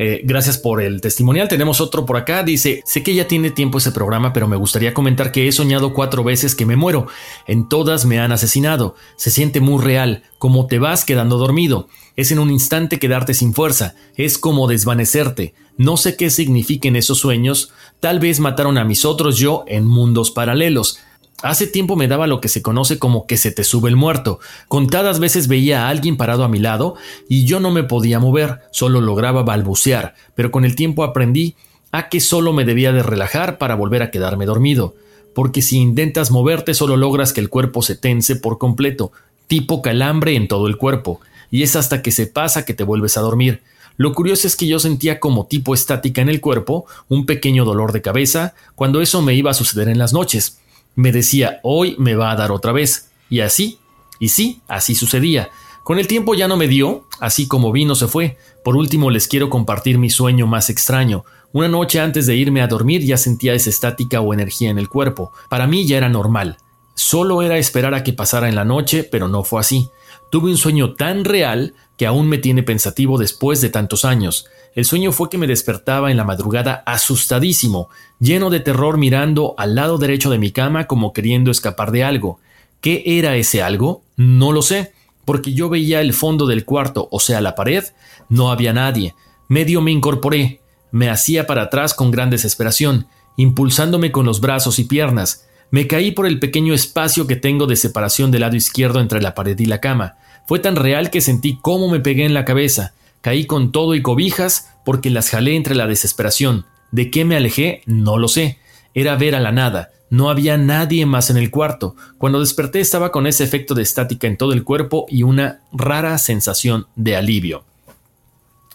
Eh, 0.00 0.20
gracias 0.22 0.58
por 0.58 0.80
el 0.80 1.00
testimonial. 1.00 1.48
Tenemos 1.48 1.80
otro 1.80 2.06
por 2.06 2.16
acá. 2.16 2.44
Dice, 2.44 2.82
sé 2.86 3.02
que 3.02 3.16
ya 3.16 3.26
tiene 3.26 3.50
tiempo 3.50 3.78
ese 3.78 3.90
programa, 3.90 4.32
pero 4.32 4.46
me 4.46 4.56
gustaría 4.56 4.94
comentar 4.94 5.32
que 5.32 5.48
he 5.48 5.52
soñado 5.52 5.92
cuatro 5.92 6.22
veces 6.22 6.54
que 6.54 6.64
me 6.64 6.76
muero. 6.76 7.08
En 7.48 7.68
todas 7.68 8.04
me 8.04 8.20
han 8.20 8.30
asesinado. 8.30 8.94
Se 9.16 9.32
siente 9.32 9.60
muy 9.60 9.82
real, 9.82 10.22
como 10.38 10.68
te 10.68 10.78
vas 10.78 11.04
quedando 11.04 11.36
dormido. 11.36 11.88
Es 12.14 12.30
en 12.30 12.38
un 12.38 12.52
instante 12.52 13.00
quedarte 13.00 13.34
sin 13.34 13.54
fuerza. 13.54 13.96
Es 14.16 14.38
como 14.38 14.68
desvanecerte. 14.68 15.54
No 15.76 15.96
sé 15.96 16.16
qué 16.16 16.30
signifiquen 16.30 16.94
esos 16.94 17.18
sueños. 17.18 17.72
Tal 17.98 18.20
vez 18.20 18.38
mataron 18.38 18.78
a 18.78 18.84
mis 18.84 19.04
otros 19.04 19.36
yo 19.36 19.64
en 19.66 19.84
mundos 19.84 20.30
paralelos. 20.30 21.00
Hace 21.40 21.68
tiempo 21.68 21.94
me 21.94 22.08
daba 22.08 22.26
lo 22.26 22.40
que 22.40 22.48
se 22.48 22.62
conoce 22.62 22.98
como 22.98 23.28
que 23.28 23.36
se 23.36 23.52
te 23.52 23.62
sube 23.62 23.88
el 23.88 23.94
muerto. 23.94 24.40
Contadas 24.66 25.20
veces 25.20 25.46
veía 25.46 25.86
a 25.86 25.88
alguien 25.88 26.16
parado 26.16 26.42
a 26.42 26.48
mi 26.48 26.58
lado 26.58 26.96
y 27.28 27.44
yo 27.44 27.60
no 27.60 27.70
me 27.70 27.84
podía 27.84 28.18
mover, 28.18 28.62
solo 28.72 29.00
lograba 29.00 29.44
balbucear, 29.44 30.16
pero 30.34 30.50
con 30.50 30.64
el 30.64 30.74
tiempo 30.74 31.04
aprendí 31.04 31.54
a 31.92 32.08
que 32.08 32.18
solo 32.18 32.52
me 32.52 32.64
debía 32.64 32.92
de 32.92 33.04
relajar 33.04 33.56
para 33.56 33.76
volver 33.76 34.02
a 34.02 34.10
quedarme 34.10 34.46
dormido, 34.46 34.96
porque 35.32 35.62
si 35.62 35.78
intentas 35.78 36.32
moverte 36.32 36.74
solo 36.74 36.96
logras 36.96 37.32
que 37.32 37.40
el 37.40 37.48
cuerpo 37.48 37.82
se 37.82 37.94
tense 37.94 38.34
por 38.34 38.58
completo, 38.58 39.12
tipo 39.46 39.80
calambre 39.80 40.34
en 40.34 40.48
todo 40.48 40.66
el 40.66 40.76
cuerpo, 40.76 41.20
y 41.52 41.62
es 41.62 41.76
hasta 41.76 42.02
que 42.02 42.10
se 42.10 42.26
pasa 42.26 42.64
que 42.64 42.74
te 42.74 42.82
vuelves 42.82 43.16
a 43.16 43.20
dormir. 43.20 43.62
Lo 43.96 44.12
curioso 44.12 44.48
es 44.48 44.56
que 44.56 44.66
yo 44.66 44.80
sentía 44.80 45.20
como 45.20 45.46
tipo 45.46 45.72
estática 45.72 46.20
en 46.20 46.28
el 46.28 46.40
cuerpo, 46.40 46.86
un 47.08 47.26
pequeño 47.26 47.64
dolor 47.64 47.92
de 47.92 48.02
cabeza, 48.02 48.54
cuando 48.74 49.00
eso 49.00 49.22
me 49.22 49.34
iba 49.34 49.52
a 49.52 49.54
suceder 49.54 49.88
en 49.88 49.98
las 49.98 50.12
noches 50.12 50.58
me 50.98 51.12
decía, 51.12 51.60
hoy 51.62 51.94
me 51.96 52.16
va 52.16 52.32
a 52.32 52.36
dar 52.36 52.50
otra 52.50 52.72
vez. 52.72 53.12
Y 53.30 53.38
así, 53.38 53.78
y 54.18 54.30
sí, 54.30 54.62
así 54.66 54.96
sucedía. 54.96 55.48
Con 55.84 56.00
el 56.00 56.08
tiempo 56.08 56.34
ya 56.34 56.48
no 56.48 56.56
me 56.56 56.66
dio, 56.66 57.06
así 57.20 57.46
como 57.46 57.70
vino 57.70 57.94
se 57.94 58.08
fue. 58.08 58.36
Por 58.64 58.76
último 58.76 59.08
les 59.08 59.28
quiero 59.28 59.48
compartir 59.48 59.96
mi 59.96 60.10
sueño 60.10 60.48
más 60.48 60.70
extraño. 60.70 61.24
Una 61.52 61.68
noche 61.68 62.00
antes 62.00 62.26
de 62.26 62.34
irme 62.34 62.62
a 62.62 62.66
dormir 62.66 63.04
ya 63.04 63.16
sentía 63.16 63.54
esa 63.54 63.70
estática 63.70 64.20
o 64.20 64.34
energía 64.34 64.70
en 64.70 64.78
el 64.78 64.88
cuerpo. 64.88 65.30
Para 65.48 65.68
mí 65.68 65.86
ya 65.86 65.98
era 65.98 66.08
normal. 66.08 66.58
Solo 66.96 67.42
era 67.42 67.58
esperar 67.58 67.94
a 67.94 68.02
que 68.02 68.12
pasara 68.12 68.48
en 68.48 68.56
la 68.56 68.64
noche, 68.64 69.04
pero 69.04 69.28
no 69.28 69.44
fue 69.44 69.60
así. 69.60 69.90
Tuve 70.30 70.50
un 70.50 70.56
sueño 70.56 70.94
tan 70.94 71.24
real 71.24 71.74
que 71.96 72.06
aún 72.06 72.28
me 72.28 72.38
tiene 72.38 72.62
pensativo 72.62 73.18
después 73.18 73.60
de 73.60 73.70
tantos 73.70 74.04
años. 74.04 74.46
El 74.74 74.84
sueño 74.84 75.10
fue 75.10 75.30
que 75.30 75.38
me 75.38 75.46
despertaba 75.46 76.10
en 76.10 76.16
la 76.16 76.24
madrugada 76.24 76.82
asustadísimo, 76.86 77.88
lleno 78.20 78.50
de 78.50 78.60
terror 78.60 78.98
mirando 78.98 79.54
al 79.58 79.74
lado 79.74 79.98
derecho 79.98 80.30
de 80.30 80.38
mi 80.38 80.52
cama 80.52 80.86
como 80.86 81.12
queriendo 81.12 81.50
escapar 81.50 81.90
de 81.90 82.04
algo. 82.04 82.38
¿Qué 82.80 83.02
era 83.06 83.36
ese 83.36 83.62
algo? 83.62 84.02
No 84.16 84.52
lo 84.52 84.62
sé, 84.62 84.92
porque 85.24 85.52
yo 85.52 85.68
veía 85.68 86.00
el 86.00 86.12
fondo 86.12 86.46
del 86.46 86.64
cuarto, 86.64 87.08
o 87.10 87.20
sea, 87.20 87.40
la 87.40 87.54
pared, 87.54 87.84
no 88.28 88.50
había 88.50 88.72
nadie. 88.72 89.14
Medio 89.48 89.80
me 89.80 89.90
incorporé, 89.90 90.60
me 90.90 91.10
hacía 91.10 91.46
para 91.46 91.62
atrás 91.62 91.94
con 91.94 92.10
gran 92.10 92.30
desesperación, 92.30 93.08
impulsándome 93.36 94.12
con 94.12 94.26
los 94.26 94.40
brazos 94.40 94.78
y 94.78 94.84
piernas. 94.84 95.47
Me 95.70 95.86
caí 95.86 96.12
por 96.12 96.26
el 96.26 96.38
pequeño 96.38 96.72
espacio 96.72 97.26
que 97.26 97.36
tengo 97.36 97.66
de 97.66 97.76
separación 97.76 98.30
del 98.30 98.40
lado 98.40 98.56
izquierdo 98.56 99.00
entre 99.00 99.20
la 99.20 99.34
pared 99.34 99.58
y 99.58 99.66
la 99.66 99.80
cama. 99.80 100.16
Fue 100.46 100.58
tan 100.58 100.76
real 100.76 101.10
que 101.10 101.20
sentí 101.20 101.58
cómo 101.60 101.90
me 101.90 102.00
pegué 102.00 102.24
en 102.24 102.32
la 102.32 102.46
cabeza. 102.46 102.94
Caí 103.20 103.46
con 103.46 103.70
todo 103.70 103.94
y 103.94 104.00
cobijas 104.00 104.70
porque 104.84 105.10
las 105.10 105.28
jalé 105.28 105.56
entre 105.56 105.74
la 105.74 105.86
desesperación. 105.86 106.64
¿De 106.90 107.10
qué 107.10 107.26
me 107.26 107.36
alejé? 107.36 107.82
No 107.84 108.16
lo 108.16 108.28
sé. 108.28 108.58
Era 108.94 109.16
ver 109.16 109.34
a 109.34 109.40
la 109.40 109.52
nada. 109.52 109.90
No 110.08 110.30
había 110.30 110.56
nadie 110.56 111.04
más 111.04 111.28
en 111.28 111.36
el 111.36 111.50
cuarto. 111.50 111.94
Cuando 112.16 112.40
desperté 112.40 112.80
estaba 112.80 113.12
con 113.12 113.26
ese 113.26 113.44
efecto 113.44 113.74
de 113.74 113.82
estática 113.82 114.26
en 114.26 114.38
todo 114.38 114.54
el 114.54 114.64
cuerpo 114.64 115.04
y 115.10 115.22
una 115.22 115.60
rara 115.70 116.16
sensación 116.16 116.86
de 116.96 117.16
alivio. 117.16 117.64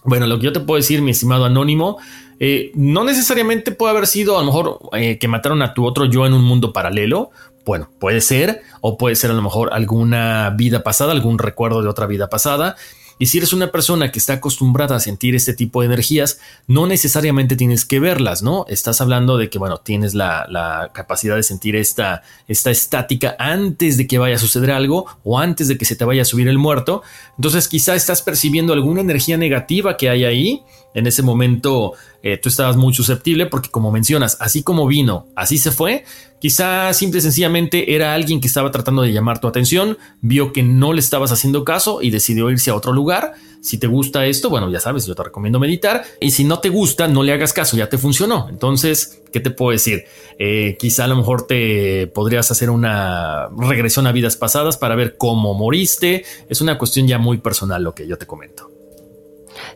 Bueno, 0.04 0.26
lo 0.26 0.38
que 0.38 0.44
yo 0.44 0.52
te 0.52 0.60
puedo 0.60 0.76
decir, 0.76 1.02
mi 1.02 1.10
estimado 1.10 1.46
anónimo, 1.46 1.96
eh, 2.40 2.72
no 2.74 3.04
necesariamente 3.04 3.72
puede 3.72 3.92
haber 3.92 4.06
sido 4.06 4.36
a 4.36 4.40
lo 4.40 4.46
mejor 4.46 4.80
eh, 4.92 5.18
que 5.18 5.28
mataron 5.28 5.62
a 5.62 5.74
tu 5.74 5.84
otro 5.84 6.04
yo 6.06 6.26
en 6.26 6.32
un 6.32 6.44
mundo 6.44 6.72
paralelo. 6.72 7.30
Bueno, 7.64 7.90
puede 7.98 8.20
ser, 8.20 8.62
o 8.80 8.98
puede 8.98 9.16
ser 9.16 9.30
a 9.30 9.34
lo 9.34 9.42
mejor 9.42 9.70
alguna 9.72 10.50
vida 10.50 10.82
pasada, 10.82 11.12
algún 11.12 11.38
recuerdo 11.38 11.82
de 11.82 11.88
otra 11.88 12.06
vida 12.06 12.28
pasada. 12.28 12.76
Y 13.18 13.26
si 13.26 13.38
eres 13.38 13.52
una 13.52 13.70
persona 13.70 14.10
que 14.10 14.18
está 14.18 14.34
acostumbrada 14.34 14.96
a 14.96 15.00
sentir 15.00 15.34
este 15.34 15.54
tipo 15.54 15.80
de 15.80 15.86
energías, 15.86 16.40
no 16.66 16.86
necesariamente 16.86 17.56
tienes 17.56 17.84
que 17.84 18.00
verlas, 18.00 18.42
¿no? 18.42 18.66
Estás 18.68 19.00
hablando 19.00 19.36
de 19.36 19.48
que, 19.50 19.58
bueno, 19.58 19.78
tienes 19.78 20.14
la, 20.14 20.90
capacidad 20.92 21.36
de 21.36 21.42
sentir 21.42 21.76
esta, 21.76 22.22
esta 22.48 22.70
estática 22.70 23.36
antes 23.38 23.96
de 23.96 24.06
que 24.06 24.18
vaya 24.18 24.36
a 24.36 24.38
suceder 24.38 24.72
algo 24.72 25.06
o 25.22 25.38
antes 25.38 25.68
de 25.68 25.78
que 25.78 25.84
se 25.84 25.96
te 25.96 26.04
vaya 26.04 26.22
a 26.22 26.24
subir 26.24 26.48
el 26.48 26.58
muerto. 26.58 27.02
Entonces 27.36 27.68
quizá 27.68 27.94
estás 27.94 28.22
percibiendo 28.22 28.72
alguna 28.72 29.00
energía 29.00 29.36
negativa 29.36 29.96
que 29.96 30.08
hay 30.10 30.24
ahí. 30.24 30.62
En 30.94 31.06
ese 31.06 31.22
momento 31.22 31.92
eh, 32.22 32.38
tú 32.38 32.48
estabas 32.48 32.76
muy 32.76 32.94
susceptible 32.94 33.46
porque 33.46 33.70
como 33.70 33.90
mencionas, 33.90 34.36
así 34.40 34.62
como 34.62 34.86
vino, 34.86 35.26
así 35.34 35.58
se 35.58 35.72
fue. 35.72 36.04
Quizá 36.40 36.92
simple 36.92 37.18
y 37.18 37.22
sencillamente 37.22 37.94
era 37.94 38.14
alguien 38.14 38.40
que 38.40 38.46
estaba 38.46 38.70
tratando 38.70 39.02
de 39.02 39.12
llamar 39.12 39.40
tu 39.40 39.48
atención, 39.48 39.98
vio 40.20 40.52
que 40.52 40.62
no 40.62 40.92
le 40.92 41.00
estabas 41.00 41.32
haciendo 41.32 41.64
caso 41.64 42.02
y 42.02 42.10
decidió 42.10 42.50
irse 42.50 42.70
a 42.70 42.74
otro 42.74 42.92
lugar. 42.92 43.32
Si 43.62 43.78
te 43.78 43.86
gusta 43.86 44.26
esto, 44.26 44.50
bueno, 44.50 44.70
ya 44.70 44.78
sabes, 44.78 45.06
yo 45.06 45.14
te 45.14 45.22
recomiendo 45.22 45.58
meditar. 45.58 46.04
Y 46.20 46.32
si 46.32 46.44
no 46.44 46.58
te 46.58 46.68
gusta, 46.68 47.08
no 47.08 47.22
le 47.22 47.32
hagas 47.32 47.54
caso, 47.54 47.78
ya 47.78 47.88
te 47.88 47.96
funcionó. 47.96 48.46
Entonces, 48.50 49.22
¿qué 49.32 49.40
te 49.40 49.50
puedo 49.50 49.70
decir? 49.70 50.04
Eh, 50.38 50.76
quizá 50.78 51.04
a 51.04 51.08
lo 51.08 51.16
mejor 51.16 51.46
te 51.46 52.08
podrías 52.08 52.50
hacer 52.50 52.68
una 52.68 53.48
regresión 53.56 54.06
a 54.06 54.12
vidas 54.12 54.36
pasadas 54.36 54.76
para 54.76 54.96
ver 54.96 55.16
cómo 55.16 55.54
moriste. 55.54 56.26
Es 56.50 56.60
una 56.60 56.76
cuestión 56.76 57.08
ya 57.08 57.16
muy 57.16 57.38
personal 57.38 57.82
lo 57.82 57.94
que 57.94 58.06
yo 58.06 58.18
te 58.18 58.26
comento. 58.26 58.73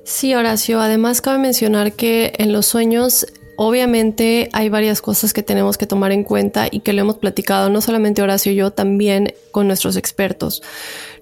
Sí, 0.05 0.35
Horacio. 0.35 0.81
Además, 0.81 1.21
cabe 1.21 1.39
mencionar 1.39 1.93
que 1.93 2.33
en 2.39 2.53
los 2.53 2.67
sueños 2.67 3.27
Obviamente 3.61 4.51
hay 4.53 4.69
varias 4.69 5.03
cosas 5.03 5.33
que 5.33 5.43
tenemos 5.43 5.77
que 5.77 5.89
tomar 5.89 6.13
en 6.13 6.23
cuenta 6.23 6.69
y 6.71 6.79
que 6.79 6.93
lo 6.93 7.01
hemos 7.01 7.19
platicado 7.19 7.69
no 7.71 7.81
solamente 7.81 8.23
Horacio 8.23 8.53
y 8.53 8.55
yo, 8.55 8.71
también 8.71 9.35
con 9.51 9.67
nuestros 9.67 9.97
expertos. 9.97 10.63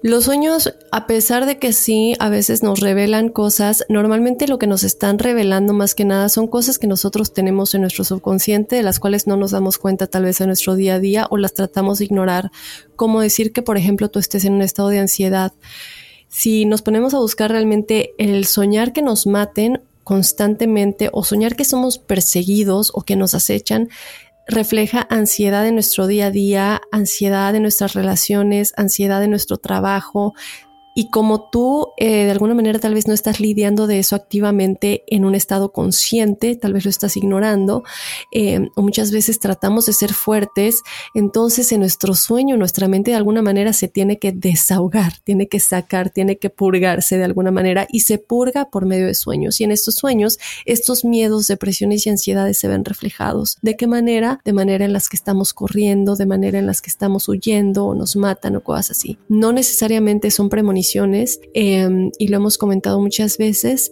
Los 0.03 0.25
sueños, 0.25 0.71
a 0.91 1.07
pesar 1.07 1.47
de 1.47 1.57
que 1.57 1.73
sí, 1.73 2.13
a 2.19 2.29
veces 2.29 2.61
nos 2.61 2.79
revelan 2.79 3.29
cosas, 3.29 3.85
normalmente 3.89 4.47
lo 4.47 4.59
que 4.59 4.67
nos 4.67 4.83
están 4.83 5.17
revelando 5.17 5.73
más 5.73 5.95
que 5.95 6.05
nada 6.05 6.29
son 6.29 6.45
cosas 6.45 6.77
que 6.77 6.85
nosotros 6.85 7.33
tenemos 7.33 7.73
en 7.73 7.81
nuestro 7.81 8.03
subconsciente, 8.03 8.75
de 8.75 8.83
las 8.83 8.99
cuales 8.99 9.25
no 9.25 9.35
nos 9.35 9.49
damos 9.49 9.79
cuenta 9.79 10.05
tal 10.05 10.25
vez 10.25 10.39
en 10.39 10.45
nuestro 10.45 10.75
día 10.75 10.93
a 10.93 10.99
día 10.99 11.25
o 11.31 11.37
las 11.37 11.55
tratamos 11.55 11.97
de 11.97 12.05
ignorar, 12.05 12.51
como 12.95 13.19
decir 13.19 13.51
que, 13.51 13.63
por 13.63 13.77
ejemplo, 13.77 14.11
tú 14.11 14.19
estés 14.19 14.45
en 14.45 14.53
un 14.53 14.61
estado 14.61 14.89
de 14.89 14.99
ansiedad 14.99 15.53
si 16.29 16.65
nos 16.65 16.81
ponemos 16.81 17.13
a 17.13 17.19
buscar 17.19 17.51
realmente 17.51 18.13
el 18.17 18.45
soñar 18.45 18.93
que 18.93 19.01
nos 19.01 19.27
maten 19.27 19.81
constantemente 20.03 21.09
o 21.11 21.23
soñar 21.23 21.55
que 21.55 21.65
somos 21.65 21.97
perseguidos 21.97 22.91
o 22.93 23.01
que 23.01 23.15
nos 23.15 23.33
acechan, 23.33 23.89
refleja 24.47 25.05
ansiedad 25.09 25.67
en 25.67 25.73
nuestro 25.73 26.07
día 26.07 26.27
a 26.27 26.31
día, 26.31 26.81
ansiedad 26.91 27.53
en 27.55 27.63
nuestras 27.63 27.93
relaciones, 27.93 28.73
ansiedad 28.77 29.23
en 29.23 29.31
nuestro 29.31 29.57
trabajo 29.57 30.33
Y 30.97 31.11
como 31.11 31.51
tú 31.51 31.89
eh, 31.97 32.25
de 32.25 32.31
alguna 32.31 32.55
manera 32.55 32.79
tal 32.79 32.95
vez 32.95 33.07
no 33.07 33.13
estás 33.13 33.39
lidiando 33.39 33.85
de 33.85 33.99
eso 33.99 34.15
activamente 34.15 35.03
en 35.05 35.25
un 35.25 35.35
estado 35.35 35.71
consciente, 35.71 36.55
tal 36.55 36.73
vez 36.73 36.85
lo 36.85 36.89
estás 36.89 37.15
ignorando, 37.17 37.83
eh, 38.31 38.69
o 38.75 38.81
muchas 38.81 39.11
veces 39.11 39.37
tratamos 39.37 39.85
de 39.85 39.93
ser 39.93 40.11
fuertes, 40.11 40.81
entonces 41.13 41.71
en 41.71 41.81
nuestro 41.81 42.15
sueño 42.15 42.57
nuestra 42.57 42.87
mente 42.87 43.11
de 43.11 43.17
alguna 43.17 43.43
manera 43.43 43.73
se 43.73 43.87
tiene 43.87 44.17
que 44.17 44.31
desahogar, 44.31 45.13
tiene 45.23 45.47
que 45.47 45.59
sacar, 45.59 46.09
tiene 46.09 46.39
que 46.39 46.49
purgarse 46.49 47.19
de 47.19 47.25
alguna 47.25 47.51
manera 47.51 47.85
y 47.91 47.99
se 47.99 48.17
purga 48.17 48.71
por 48.71 48.87
medio 48.87 49.05
de 49.05 49.13
sueños. 49.13 49.61
Y 49.61 49.65
en 49.65 49.71
estos 49.73 49.93
sueños, 49.93 50.39
estos 50.65 51.05
miedos, 51.05 51.45
depresiones 51.45 52.07
y 52.07 52.09
ansiedades 52.09 52.57
se 52.57 52.67
ven 52.67 52.83
reflejados. 52.83 53.59
¿De 53.61 53.77
qué 53.77 53.85
manera? 53.85 54.41
De 54.43 54.51
manera 54.51 54.83
en 54.83 54.93
las 54.93 55.09
que 55.09 55.15
estamos 55.17 55.53
corriendo, 55.53 56.15
de 56.15 56.25
manera 56.25 56.57
en 56.57 56.65
las 56.65 56.81
que 56.81 56.89
estamos 56.89 57.29
huyendo 57.29 57.85
o 57.85 57.93
nos 57.93 58.15
matan 58.15 58.55
o 58.55 58.63
cosas 58.63 58.89
así. 58.97 59.19
No 59.29 59.53
necesariamente 59.53 60.31
son 60.31 60.49
premoniciones 60.49 60.86
Em, 61.53 62.11
y 62.17 62.27
lo 62.27 62.37
hemos 62.37 62.57
comentado 62.57 62.99
muchas 63.01 63.37
veces. 63.37 63.91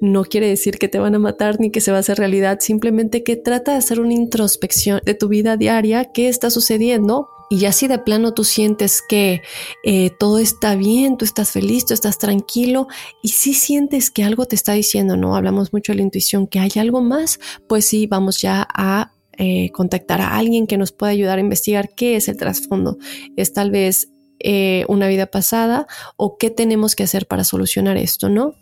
No 0.00 0.24
quiere 0.24 0.48
decir 0.48 0.78
que 0.78 0.88
te 0.88 0.98
van 0.98 1.14
a 1.14 1.18
matar 1.18 1.58
ni 1.58 1.70
que 1.70 1.80
se 1.80 1.90
va 1.90 1.98
a 1.98 2.00
hacer 2.00 2.18
realidad, 2.18 2.58
simplemente 2.60 3.22
que 3.22 3.36
trata 3.36 3.72
de 3.72 3.78
hacer 3.78 4.00
una 4.00 4.12
introspección 4.12 5.00
de 5.04 5.14
tu 5.14 5.28
vida 5.28 5.56
diaria, 5.56 6.12
qué 6.12 6.28
está 6.28 6.50
sucediendo, 6.50 7.28
y 7.48 7.58
ya 7.58 7.72
si 7.72 7.86
de 7.86 7.98
plano 7.98 8.34
tú 8.34 8.44
sientes 8.44 9.02
que 9.08 9.40
eh, 9.84 10.10
todo 10.18 10.38
está 10.38 10.74
bien, 10.74 11.16
tú 11.16 11.24
estás 11.24 11.52
feliz, 11.52 11.86
tú 11.86 11.94
estás 11.94 12.18
tranquilo 12.18 12.88
y 13.22 13.28
si 13.28 13.54
sientes 13.54 14.10
que 14.10 14.24
algo 14.24 14.46
te 14.46 14.56
está 14.56 14.72
diciendo, 14.72 15.16
no 15.16 15.36
hablamos 15.36 15.72
mucho 15.72 15.92
de 15.92 15.96
la 15.96 16.02
intuición, 16.02 16.48
que 16.48 16.58
hay 16.58 16.72
algo 16.76 17.02
más, 17.02 17.38
pues 17.68 17.84
sí, 17.84 18.06
vamos 18.06 18.40
ya 18.40 18.66
a 18.74 19.12
eh, 19.38 19.70
contactar 19.72 20.20
a 20.20 20.36
alguien 20.36 20.66
que 20.66 20.78
nos 20.78 20.92
pueda 20.92 21.12
ayudar 21.12 21.38
a 21.38 21.42
investigar 21.42 21.90
qué 21.94 22.16
es 22.16 22.28
el 22.28 22.36
trasfondo. 22.36 22.98
Es 23.36 23.52
tal 23.52 23.70
vez 23.70 24.08
eh, 24.40 24.84
una 24.88 25.08
vida 25.08 25.26
pasada 25.26 25.86
o 26.16 26.36
qué 26.38 26.50
tenemos 26.50 26.94
que 26.94 27.02
hacer 27.02 27.26
para 27.26 27.44
solucionar 27.44 27.96
esto, 27.96 28.28
¿no? 28.28 28.54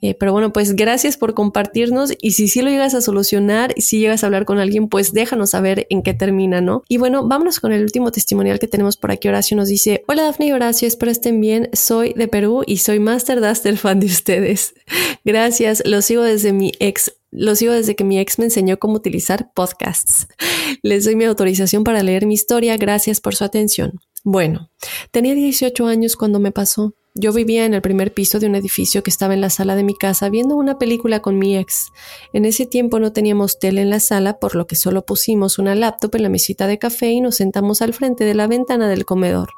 Eh, 0.00 0.14
pero 0.14 0.32
bueno, 0.32 0.52
pues 0.52 0.76
gracias 0.76 1.16
por 1.16 1.34
compartirnos 1.34 2.12
y 2.20 2.32
si 2.32 2.48
sí 2.48 2.62
lo 2.62 2.70
llegas 2.70 2.94
a 2.94 3.00
solucionar 3.00 3.72
y 3.76 3.82
si 3.82 3.98
llegas 3.98 4.22
a 4.22 4.26
hablar 4.26 4.44
con 4.44 4.58
alguien, 4.58 4.88
pues 4.88 5.12
déjanos 5.12 5.50
saber 5.50 5.86
en 5.90 6.02
qué 6.02 6.14
termina, 6.14 6.60
¿no? 6.60 6.82
Y 6.88 6.98
bueno, 6.98 7.26
vámonos 7.26 7.60
con 7.60 7.72
el 7.72 7.82
último 7.82 8.10
testimonial 8.10 8.58
que 8.58 8.68
tenemos 8.68 8.96
por 8.96 9.10
aquí. 9.10 9.28
Horacio 9.28 9.56
nos 9.56 9.68
dice, 9.68 10.04
hola 10.08 10.22
Dafne 10.22 10.46
y 10.46 10.52
Horacio, 10.52 10.88
espero 10.88 11.10
estén 11.10 11.40
bien, 11.40 11.70
soy 11.72 12.12
de 12.14 12.28
Perú 12.28 12.62
y 12.66 12.78
soy 12.78 13.00
Master 13.00 13.40
Duster 13.40 13.76
fan 13.76 14.00
de 14.00 14.06
ustedes. 14.06 14.74
Gracias, 15.24 15.82
los 15.84 16.04
sigo 16.04 16.22
desde 16.22 16.52
mi 16.52 16.72
ex 16.78 17.12
lo 17.32 17.54
sigo 17.54 17.72
desde 17.72 17.94
que 17.96 18.04
mi 18.04 18.18
ex 18.18 18.38
me 18.38 18.46
enseñó 18.46 18.78
cómo 18.78 18.94
utilizar 18.94 19.52
podcasts. 19.52 20.26
Les 20.82 21.04
doy 21.04 21.16
mi 21.16 21.24
autorización 21.24 21.84
para 21.84 22.02
leer 22.02 22.24
mi 22.24 22.34
historia. 22.34 22.76
Gracias 22.78 23.20
por 23.20 23.34
su 23.34 23.44
atención. 23.44 24.00
Bueno, 24.28 24.70
tenía 25.12 25.34
18 25.36 25.86
años 25.86 26.16
cuando 26.16 26.40
me 26.40 26.50
pasó. 26.50 26.96
Yo 27.14 27.32
vivía 27.32 27.64
en 27.64 27.74
el 27.74 27.80
primer 27.80 28.12
piso 28.12 28.40
de 28.40 28.48
un 28.48 28.56
edificio 28.56 29.04
que 29.04 29.10
estaba 29.10 29.34
en 29.34 29.40
la 29.40 29.50
sala 29.50 29.76
de 29.76 29.84
mi 29.84 29.94
casa 29.94 30.28
viendo 30.30 30.56
una 30.56 30.78
película 30.78 31.22
con 31.22 31.38
mi 31.38 31.56
ex. 31.56 31.92
En 32.32 32.44
ese 32.44 32.66
tiempo 32.66 32.98
no 32.98 33.12
teníamos 33.12 33.60
tele 33.60 33.82
en 33.82 33.90
la 33.90 34.00
sala, 34.00 34.40
por 34.40 34.56
lo 34.56 34.66
que 34.66 34.74
solo 34.74 35.06
pusimos 35.06 35.60
una 35.60 35.76
laptop 35.76 36.16
en 36.16 36.24
la 36.24 36.28
mesita 36.28 36.66
de 36.66 36.76
café 36.76 37.12
y 37.12 37.20
nos 37.20 37.36
sentamos 37.36 37.82
al 37.82 37.94
frente 37.94 38.24
de 38.24 38.34
la 38.34 38.48
ventana 38.48 38.88
del 38.88 39.04
comedor. 39.04 39.50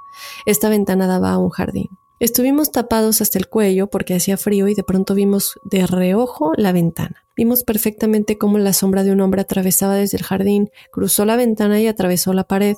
Esta 0.44 0.68
ventana 0.68 1.07
daba 1.07 1.33
a 1.33 1.38
un 1.38 1.48
jardín. 1.48 1.88
Estuvimos 2.20 2.70
tapados 2.70 3.22
hasta 3.22 3.38
el 3.38 3.48
cuello 3.48 3.87
porque 3.87 4.16
hacía 4.16 4.37
frío 4.37 4.68
y 4.68 4.74
de 4.74 4.83
pronto 4.83 5.14
vimos 5.14 5.59
de 5.64 5.87
reojo 5.87 6.52
la 6.59 6.72
ventana. 6.72 7.24
Vimos 7.38 7.64
perfectamente 7.64 8.37
cómo 8.37 8.59
la 8.59 8.74
sombra 8.74 9.02
de 9.02 9.12
un 9.12 9.22
hombre 9.22 9.40
atravesaba 9.40 9.94
desde 9.94 10.18
el 10.18 10.24
jardín, 10.24 10.68
cruzó 10.92 11.24
la 11.24 11.37
ventana 11.37 11.81
y 11.81 11.87
atravesó 11.87 12.35
la 12.35 12.44
pared. 12.44 12.76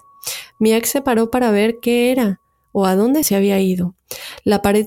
Mi 0.58 0.72
ex 0.72 0.90
se 0.90 1.00
paró 1.00 1.30
para 1.30 1.50
ver 1.50 1.78
qué 1.80 2.12
era 2.12 2.40
o 2.72 2.86
a 2.86 2.96
dónde 2.96 3.24
se 3.24 3.34
había 3.34 3.58
ido. 3.60 3.94
La 4.44 4.62
pared 4.62 4.86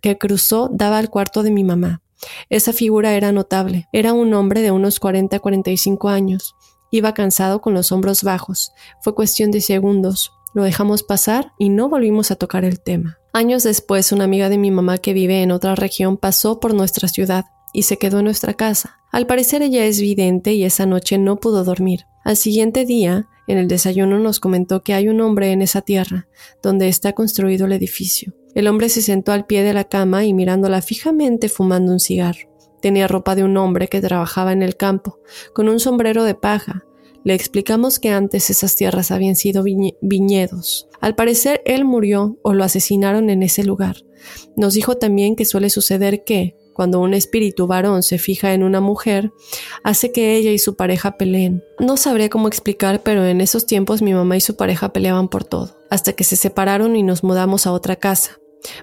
que 0.00 0.18
cruzó 0.18 0.68
daba 0.72 0.98
al 0.98 1.10
cuarto 1.10 1.42
de 1.42 1.50
mi 1.50 1.64
mamá. 1.64 2.02
Esa 2.48 2.72
figura 2.72 3.14
era 3.14 3.32
notable. 3.32 3.88
Era 3.92 4.12
un 4.12 4.32
hombre 4.34 4.62
de 4.62 4.70
unos 4.70 5.00
40 5.00 5.38
45 5.38 6.08
años. 6.08 6.56
Iba 6.90 7.14
cansado 7.14 7.60
con 7.60 7.74
los 7.74 7.92
hombros 7.92 8.22
bajos. 8.22 8.72
Fue 9.00 9.14
cuestión 9.14 9.50
de 9.50 9.60
segundos. 9.60 10.32
Lo 10.54 10.62
dejamos 10.62 11.02
pasar 11.02 11.52
y 11.58 11.68
no 11.68 11.88
volvimos 11.88 12.30
a 12.30 12.36
tocar 12.36 12.64
el 12.64 12.80
tema. 12.80 13.18
Años 13.32 13.64
después, 13.64 14.12
una 14.12 14.24
amiga 14.24 14.48
de 14.48 14.58
mi 14.58 14.70
mamá 14.70 14.98
que 14.98 15.12
vive 15.12 15.42
en 15.42 15.50
otra 15.50 15.74
región 15.74 16.16
pasó 16.16 16.60
por 16.60 16.72
nuestra 16.72 17.08
ciudad 17.08 17.46
y 17.72 17.82
se 17.82 17.98
quedó 17.98 18.20
en 18.20 18.26
nuestra 18.26 18.54
casa. 18.54 19.00
Al 19.10 19.26
parecer 19.26 19.62
ella 19.62 19.84
es 19.84 20.00
vidente 20.00 20.52
y 20.52 20.64
esa 20.64 20.86
noche 20.86 21.18
no 21.18 21.36
pudo 21.36 21.64
dormir. 21.64 22.06
Al 22.22 22.36
siguiente 22.36 22.86
día, 22.86 23.26
en 23.46 23.58
el 23.58 23.68
desayuno 23.68 24.18
nos 24.18 24.40
comentó 24.40 24.82
que 24.82 24.94
hay 24.94 25.08
un 25.08 25.20
hombre 25.20 25.52
en 25.52 25.62
esa 25.62 25.82
tierra, 25.82 26.28
donde 26.62 26.88
está 26.88 27.12
construido 27.12 27.66
el 27.66 27.72
edificio. 27.72 28.34
El 28.54 28.68
hombre 28.68 28.88
se 28.88 29.02
sentó 29.02 29.32
al 29.32 29.46
pie 29.46 29.62
de 29.62 29.74
la 29.74 29.84
cama 29.84 30.24
y 30.24 30.32
mirándola 30.32 30.80
fijamente 30.80 31.48
fumando 31.48 31.92
un 31.92 32.00
cigarro. 32.00 32.48
Tenía 32.80 33.08
ropa 33.08 33.34
de 33.34 33.44
un 33.44 33.56
hombre 33.56 33.88
que 33.88 34.00
trabajaba 34.00 34.52
en 34.52 34.62
el 34.62 34.76
campo, 34.76 35.18
con 35.54 35.68
un 35.68 35.80
sombrero 35.80 36.24
de 36.24 36.34
paja. 36.34 36.84
Le 37.24 37.34
explicamos 37.34 37.98
que 37.98 38.10
antes 38.10 38.50
esas 38.50 38.76
tierras 38.76 39.10
habían 39.10 39.36
sido 39.36 39.64
viñedos. 40.00 40.88
Al 41.00 41.14
parecer 41.14 41.62
él 41.64 41.84
murió 41.84 42.38
o 42.42 42.52
lo 42.52 42.62
asesinaron 42.62 43.30
en 43.30 43.42
ese 43.42 43.64
lugar. 43.64 43.96
Nos 44.56 44.74
dijo 44.74 44.98
también 44.98 45.34
que 45.34 45.46
suele 45.46 45.70
suceder 45.70 46.24
que, 46.24 46.56
cuando 46.74 47.00
un 47.00 47.14
espíritu 47.14 47.66
varón 47.66 48.02
se 48.02 48.18
fija 48.18 48.52
en 48.52 48.62
una 48.62 48.80
mujer, 48.80 49.32
hace 49.82 50.12
que 50.12 50.36
ella 50.36 50.50
y 50.50 50.58
su 50.58 50.76
pareja 50.76 51.16
peleen. 51.16 51.64
No 51.78 51.96
sabría 51.96 52.28
cómo 52.28 52.48
explicar, 52.48 53.02
pero 53.02 53.24
en 53.24 53.40
esos 53.40 53.64
tiempos 53.64 54.02
mi 54.02 54.12
mamá 54.12 54.36
y 54.36 54.40
su 54.40 54.56
pareja 54.56 54.92
peleaban 54.92 55.28
por 55.28 55.44
todo, 55.44 55.78
hasta 55.90 56.12
que 56.12 56.24
se 56.24 56.36
separaron 56.36 56.96
y 56.96 57.02
nos 57.02 57.24
mudamos 57.24 57.66
a 57.66 57.72
otra 57.72 57.96
casa. 57.96 58.38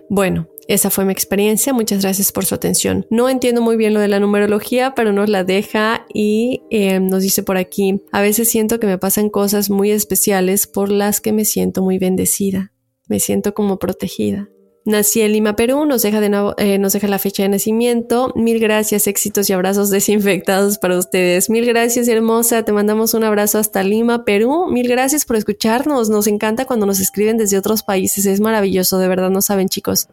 Bueno, 0.10 0.48
esa 0.68 0.90
fue 0.90 1.06
mi 1.06 1.12
experiencia. 1.12 1.74
Muchas 1.74 2.02
gracias 2.02 2.32
por 2.32 2.46
su 2.46 2.56
atención. 2.56 3.06
No 3.10 3.30
entiendo 3.30 3.62
muy 3.62 3.76
bien 3.76 3.94
lo 3.94 4.00
de 4.00 4.08
la 4.08 4.20
numerología, 4.20 4.94
pero 4.96 5.12
nos 5.12 5.30
la 5.30 5.44
deja 5.44 6.06
y 6.14 6.62
eh, 6.70 7.00
nos 7.00 7.24
dice 7.24 7.44
por 7.44 7.58
aquí, 7.58 8.02
a 8.12 8.22
veces 8.22 8.50
siento 8.50 8.80
que 8.80 8.88
me 8.88 8.98
pasan 8.98 9.30
cosas 9.30 9.70
muy 9.70 9.92
especiales 9.92 10.68
por 10.68 10.90
las 10.90 11.20
que 11.20 11.34
me 11.34 11.46
siento 11.46 11.82
muy 11.82 11.98
bendecida. 11.98 12.72
Me 13.08 13.20
siento 13.20 13.54
como 13.54 13.80
protegida. 13.80 14.50
Nací 14.84 15.22
en 15.22 15.34
Lima, 15.34 15.56
Perú, 15.56 15.86
nos 15.86 16.02
deja, 16.02 16.20
de 16.20 16.54
eh, 16.58 16.80
nos 16.80 16.94
deja 16.94 17.08
la 17.08 17.20
fecha 17.20 17.44
de 17.44 17.50
nacimiento. 17.50 18.34
Mil 18.36 18.60
gracias, 18.60 19.06
éxitos 19.06 19.48
y 19.50 19.54
abrazos 19.54 19.92
desinfectados 19.92 20.80
para 20.80 20.98
ustedes. 20.98 21.52
Mil 21.52 21.68
gracias, 21.68 22.08
hermosa. 22.08 22.66
Te 22.66 22.72
mandamos 22.72 23.14
un 23.14 23.24
abrazo 23.24 23.60
hasta 23.60 23.84
Lima, 23.84 24.26
Perú. 24.26 24.68
Mil 24.70 24.88
gracias 24.88 25.26
por 25.26 25.36
escucharnos. 25.36 26.10
Nos 26.10 26.26
encanta 26.26 26.66
cuando 26.66 26.88
nos 26.88 27.00
escriben 27.00 27.38
desde 27.38 27.60
otros 27.60 27.84
países. 27.84 28.26
Es 28.26 28.40
maravilloso, 28.40 28.98
de 28.98 29.08
verdad, 29.08 29.30
no 29.30 29.42
saben, 29.42 29.70
chicos. 29.70 30.08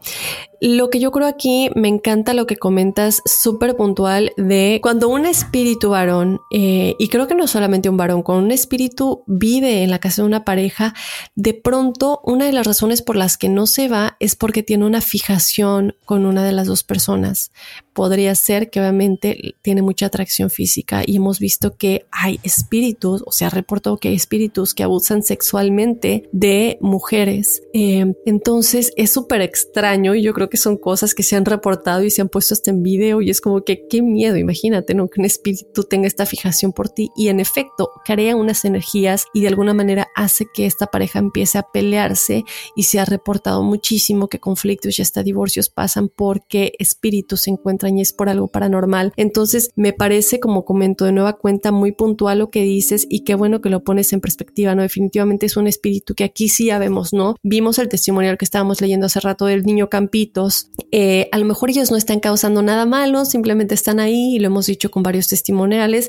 Lo 0.61 0.91
que 0.91 0.99
yo 0.99 1.13
creo 1.13 1.29
aquí, 1.29 1.71
me 1.77 1.87
encanta 1.87 2.35
lo 2.35 2.47
que 2.47 2.57
comentas, 2.57 3.23
súper 3.25 3.77
puntual, 3.77 4.33
de 4.37 4.81
cuando 4.83 5.09
un 5.09 5.25
espíritu 5.25 5.91
varón, 5.91 6.41
eh, 6.51 6.97
y 6.99 7.09
creo 7.09 7.29
que 7.29 7.37
no 7.37 7.47
solamente 7.47 7.89
un 7.89 7.97
varón, 7.97 8.23
cuando 8.23 8.45
un 8.45 8.51
espíritu 8.51 9.23
vive 9.27 9.85
en 9.85 9.91
la 9.91 10.01
casa 10.01 10.23
de 10.23 10.27
una 10.27 10.45
pareja, 10.45 10.95
de 11.37 11.55
pronto 11.55 12.21
una 12.25 12.47
de 12.47 12.53
las 12.53 12.67
razones 12.67 13.03
por 13.03 13.15
las 13.15 13.37
que 13.37 13.49
no 13.49 13.69
se 13.69 13.87
va 13.87 14.17
es 14.19 14.35
porque 14.35 14.58
tiene 14.63 14.87
una 14.87 15.01
fijación 15.01 15.95
con 16.05 16.27
una 16.27 16.45
de 16.45 16.53
las 16.53 16.67
dos 16.67 16.83
personas 16.83 17.51
podría 17.99 18.33
ser 18.37 18.71
que 18.71 18.79
obviamente 18.79 19.57
tiene 19.61 19.83
mucha 19.83 20.07
atracción 20.07 20.51
física 20.51 21.03
y 21.05 21.17
hemos 21.17 21.41
visto 21.41 21.77
que 21.77 22.07
hay 22.13 22.39
espíritus, 22.45 23.25
o 23.27 23.33
sea, 23.33 23.51
reportado 23.51 23.97
que 23.97 24.07
hay 24.07 24.15
espíritus 24.15 24.73
que 24.73 24.85
abusan 24.85 25.25
sexualmente 25.25 26.29
de 26.31 26.79
mujeres. 26.81 27.61
Eh, 27.75 28.15
entonces 28.25 28.93
es 28.97 29.13
súper 29.13 29.41
extraño 29.41 30.15
y 30.15 30.23
yo 30.23 30.33
creo 30.33 30.49
que 30.49 30.59
son 30.59 30.77
cosas 30.77 31.13
que 31.13 31.25
se 31.25 31.35
han 31.35 31.45
reportado 31.45 32.05
y 32.05 32.11
se 32.13 32.21
han 32.21 32.29
puesto 32.29 32.55
hasta 32.55 32.71
en 32.71 32.85
video 32.85 33.21
y 33.21 33.31
es 33.31 33.41
como 33.41 33.65
que 33.65 33.89
qué 33.91 34.01
miedo, 34.01 34.37
imagínate, 34.37 34.95
¿no? 34.95 35.09
Que 35.09 35.21
un 35.21 35.27
espíritu 35.27 35.83
tenga 35.83 36.07
esta 36.07 36.25
fijación 36.25 36.73
por 36.73 36.91
ti 36.91 37.11
y 37.17 37.31
en 37.31 37.41
efecto 37.41 37.91
crea 38.05 38.37
unas 38.37 38.65
energías 38.65 39.25
y 39.35 39.41
de 39.41 39.49
alguna 39.49 39.75
manera 39.75 40.07
hace 40.15 40.47
que 40.55 40.67
esta 40.67 40.87
pareja 40.87 41.19
empiece 41.19 41.59
a 41.59 41.65
pelearse 41.65 42.45
y 42.77 42.85
se 42.85 43.01
ha 43.01 43.05
reportado 43.05 43.65
muchísimo 43.65 44.29
que 44.29 44.39
conflictos 44.49 44.99
y 44.99 45.03
hasta 45.03 45.23
divorcios 45.23 45.69
pasan 45.69 46.09
porque 46.09 46.73
espíritus 46.79 47.43
se 47.43 47.51
encuentran 47.51 47.99
es 47.99 48.15
por 48.15 48.31
algo 48.31 48.49
paranormal. 48.49 49.13
Entonces 49.19 49.73
me 49.77 49.93
parece, 49.93 50.41
como 50.41 50.65
comento 50.65 51.05
de 51.05 51.13
nueva 51.13 51.35
cuenta, 51.35 51.71
muy 51.71 51.93
puntual 51.93 52.39
lo 52.39 52.51
que 52.51 52.63
dices 52.63 53.07
y 53.11 53.25
qué 53.25 53.35
bueno 53.35 53.61
que 53.61 53.69
lo 53.69 53.85
pones 53.85 54.11
en 54.15 54.23
perspectiva, 54.23 54.75
¿no? 54.75 54.81
Definitivamente 54.81 55.45
es 55.45 55.59
un 55.59 55.67
espíritu 55.67 56.15
que 56.15 56.25
aquí 56.25 56.49
sí 56.49 56.67
ya 56.67 56.79
vemos, 56.79 57.13
¿no? 57.13 57.37
Vimos 57.43 57.79
el 57.79 57.91
testimonial 57.91 58.39
que 58.39 58.47
estábamos 58.47 58.81
leyendo 58.81 59.05
hace 59.05 59.21
rato 59.21 59.45
del 59.45 59.65
niño 59.65 59.91
Campitos. 59.91 60.71
Eh, 60.93 61.29
a 61.31 61.39
lo 61.39 61.45
mejor 61.45 61.69
ellos 61.69 61.91
no 61.91 61.99
están 61.99 62.21
causando 62.21 62.63
nada 62.63 62.87
malo, 62.87 63.27
simplemente 63.27 63.75
están 63.75 64.01
ahí 64.01 64.35
y 64.35 64.39
lo 64.39 64.47
hemos 64.47 64.65
dicho 64.65 64.91
con 64.91 65.03
varios 65.03 65.29
testimoniales. 65.29 66.09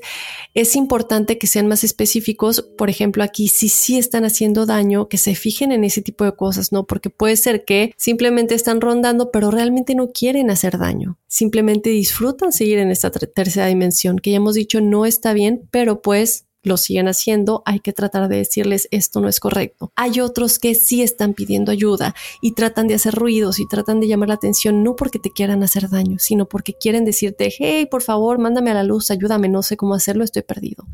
Es 0.53 0.77
importante 0.77 1.37
que 1.37 1.47
sean 1.47 1.67
más 1.67 1.83
específicos, 1.83 2.61
por 2.77 2.89
ejemplo, 2.89 3.21
aquí 3.21 3.49
si 3.49 3.67
sí 3.67 3.97
están 3.97 4.23
haciendo 4.23 4.65
daño, 4.65 5.09
que 5.09 5.17
se 5.17 5.35
fijen 5.35 5.73
en 5.73 5.83
ese 5.83 6.01
tipo 6.01 6.23
de 6.23 6.31
cosas, 6.37 6.71
¿no? 6.71 6.85
Porque 6.85 7.09
puede 7.09 7.35
ser 7.35 7.65
que 7.65 7.93
simplemente 7.97 8.28
están 8.37 8.81
rondando, 8.81 9.31
pero 9.31 9.51
realmente 9.51 9.95
no 9.95 10.11
quieren 10.11 10.49
hacer 10.49 10.77
daño. 10.77 11.17
Simplemente 11.27 11.89
disfrutan 11.89 12.51
seguir 12.51 12.79
en 12.79 12.91
esta 12.91 13.09
tercera 13.11 13.67
dimensión, 13.67 14.19
que 14.19 14.31
ya 14.31 14.37
hemos 14.37 14.55
dicho 14.55 14.81
no 14.81 15.05
está 15.05 15.33
bien, 15.33 15.67
pero 15.71 16.01
pues 16.01 16.45
lo 16.61 16.77
siguen 16.77 17.07
haciendo, 17.07 17.63
hay 17.65 17.79
que 17.79 17.93
tratar 17.93 18.27
de 18.27 18.37
decirles 18.37 18.87
esto 18.91 19.21
no 19.21 19.29
es 19.29 19.39
correcto. 19.39 19.91
Hay 19.95 20.19
otros 20.19 20.59
que 20.59 20.75
sí 20.75 21.01
están 21.01 21.33
pidiendo 21.33 21.71
ayuda 21.71 22.15
y 22.41 22.51
tratan 22.53 22.87
de 22.87 22.95
hacer 22.95 23.15
ruidos 23.15 23.59
y 23.59 23.67
tratan 23.67 23.99
de 23.99 24.07
llamar 24.07 24.29
la 24.29 24.35
atención 24.35 24.83
no 24.83 24.95
porque 24.95 25.19
te 25.19 25.31
quieran 25.31 25.63
hacer 25.63 25.89
daño, 25.89 26.17
sino 26.19 26.45
porque 26.45 26.73
quieren 26.73 27.05
decirte, 27.05 27.53
hey, 27.57 27.87
por 27.89 28.01
favor, 28.01 28.39
mándame 28.39 28.71
a 28.71 28.75
la 28.75 28.83
luz, 28.83 29.09
ayúdame, 29.09 29.47
no 29.47 29.63
sé 29.63 29.77
cómo 29.77 29.93
hacerlo, 29.93 30.23
estoy 30.23 30.41
perdido. 30.41 30.85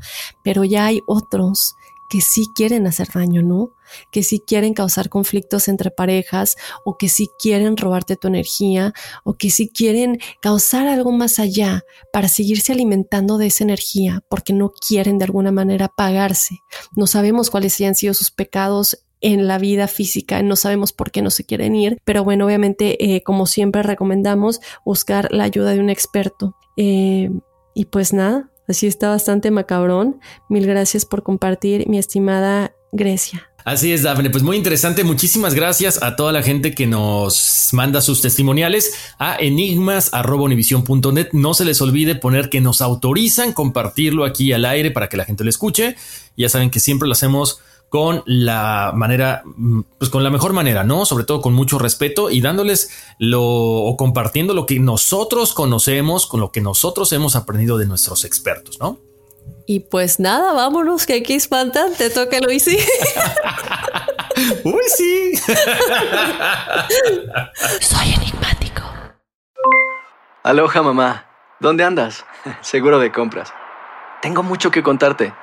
Pero 0.43 0.63
ya 0.63 0.85
hay 0.85 1.01
otros 1.07 1.75
que 2.09 2.21
sí 2.21 2.47
quieren 2.55 2.87
hacer 2.87 3.09
daño, 3.13 3.41
¿no? 3.41 3.71
Que 4.11 4.23
sí 4.23 4.41
quieren 4.45 4.73
causar 4.73 5.09
conflictos 5.09 5.67
entre 5.67 5.91
parejas 5.91 6.55
o 6.83 6.97
que 6.97 7.09
sí 7.09 7.29
quieren 7.39 7.77
robarte 7.77 8.15
tu 8.15 8.27
energía 8.27 8.93
o 9.23 9.35
que 9.35 9.49
sí 9.49 9.69
quieren 9.69 10.19
causar 10.41 10.87
algo 10.87 11.11
más 11.11 11.39
allá 11.39 11.83
para 12.11 12.27
seguirse 12.27 12.73
alimentando 12.73 13.37
de 13.37 13.47
esa 13.47 13.63
energía 13.63 14.23
porque 14.29 14.53
no 14.53 14.71
quieren 14.71 15.17
de 15.17 15.25
alguna 15.25 15.51
manera 15.51 15.87
pagarse. 15.87 16.59
No 16.95 17.07
sabemos 17.07 17.49
cuáles 17.49 17.79
hayan 17.79 17.95
sido 17.95 18.13
sus 18.13 18.31
pecados 18.31 19.05
en 19.21 19.47
la 19.47 19.57
vida 19.57 19.87
física, 19.87 20.43
no 20.43 20.55
sabemos 20.55 20.93
por 20.93 21.09
qué 21.09 21.21
no 21.21 21.31
se 21.31 21.45
quieren 21.45 21.75
ir, 21.75 21.97
pero 22.03 22.23
bueno, 22.23 22.45
obviamente, 22.45 23.15
eh, 23.15 23.23
como 23.23 23.47
siempre 23.47 23.81
recomendamos, 23.81 24.59
buscar 24.85 25.31
la 25.31 25.45
ayuda 25.45 25.71
de 25.71 25.79
un 25.79 25.89
experto. 25.89 26.55
Eh, 26.77 27.31
y 27.73 27.85
pues 27.85 28.13
nada, 28.13 28.51
Así 28.67 28.87
está 28.87 29.09
bastante 29.09 29.51
macabrón. 29.51 30.19
Mil 30.49 30.65
gracias 30.65 31.05
por 31.05 31.23
compartir, 31.23 31.87
mi 31.87 31.97
estimada 31.97 32.73
Grecia. 32.91 33.49
Así 33.65 33.91
es, 33.91 34.03
Dafne. 34.03 34.29
Pues 34.29 34.43
muy 34.43 34.57
interesante. 34.57 35.03
Muchísimas 35.03 35.55
gracias 35.55 36.03
a 36.03 36.15
toda 36.15 36.31
la 36.31 36.43
gente 36.43 36.75
que 36.75 36.85
nos 36.85 37.69
manda 37.71 37.99
sus 37.99 38.21
testimoniales 38.21 38.93
a 39.17 39.37
enigmas.univision.net. 39.37 41.29
No 41.33 41.55
se 41.55 41.65
les 41.65 41.81
olvide 41.81 42.13
poner 42.13 42.49
que 42.49 42.61
nos 42.61 42.81
autorizan 42.81 43.53
compartirlo 43.53 44.23
aquí 44.23 44.53
al 44.53 44.65
aire 44.65 44.91
para 44.91 45.09
que 45.09 45.17
la 45.17 45.25
gente 45.25 45.43
lo 45.43 45.49
escuche. 45.49 45.95
Ya 46.37 46.47
saben 46.47 46.69
que 46.69 46.79
siempre 46.79 47.07
lo 47.07 47.13
hacemos 47.13 47.59
con 47.95 48.23
la 48.25 48.91
manera, 48.93 49.41
mm, 49.45 49.83
pues 49.97 50.11
con 50.11 50.21
la 50.21 50.29
mejor 50.29 50.51
manera, 50.51 50.83
¿no? 50.83 51.05
Sobre 51.05 51.23
todo 51.23 51.39
con 51.39 51.53
mucho 51.53 51.79
respeto 51.79 52.29
y 52.29 52.41
dándoles 52.41 52.89
lo 53.19 53.41
o 53.41 53.95
compartiendo 53.95 54.53
lo 54.53 54.65
que 54.65 54.81
nosotros 54.81 55.53
conocemos, 55.53 56.27
con 56.27 56.41
lo 56.41 56.51
que 56.51 56.59
nosotros 56.59 57.13
hemos 57.13 57.37
aprendido 57.37 57.77
de 57.77 57.85
nuestros 57.85 58.25
expertos, 58.25 58.81
¿no? 58.81 58.99
Y 59.65 59.79
pues 59.79 60.19
nada, 60.19 60.51
vámonos, 60.51 61.05
que 61.05 61.13
aquí 61.13 61.35
espantan, 61.35 61.93
te 61.93 62.09
toca 62.09 62.41
Luis. 62.41 62.67
Uy, 64.65 64.83
sí. 64.93 65.35
Soy 67.79 68.13
enigmático. 68.13 68.81
Aloha, 70.43 70.81
mamá. 70.81 71.27
¿Dónde 71.61 71.85
andas? 71.85 72.25
Seguro 72.59 72.99
de 72.99 73.13
compras. 73.13 73.53
Tengo 74.21 74.43
mucho 74.43 74.69
que 74.69 74.83
contarte. 74.83 75.33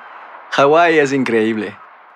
Hawái 0.51 0.99
es 0.99 1.13
increíble. 1.13 1.75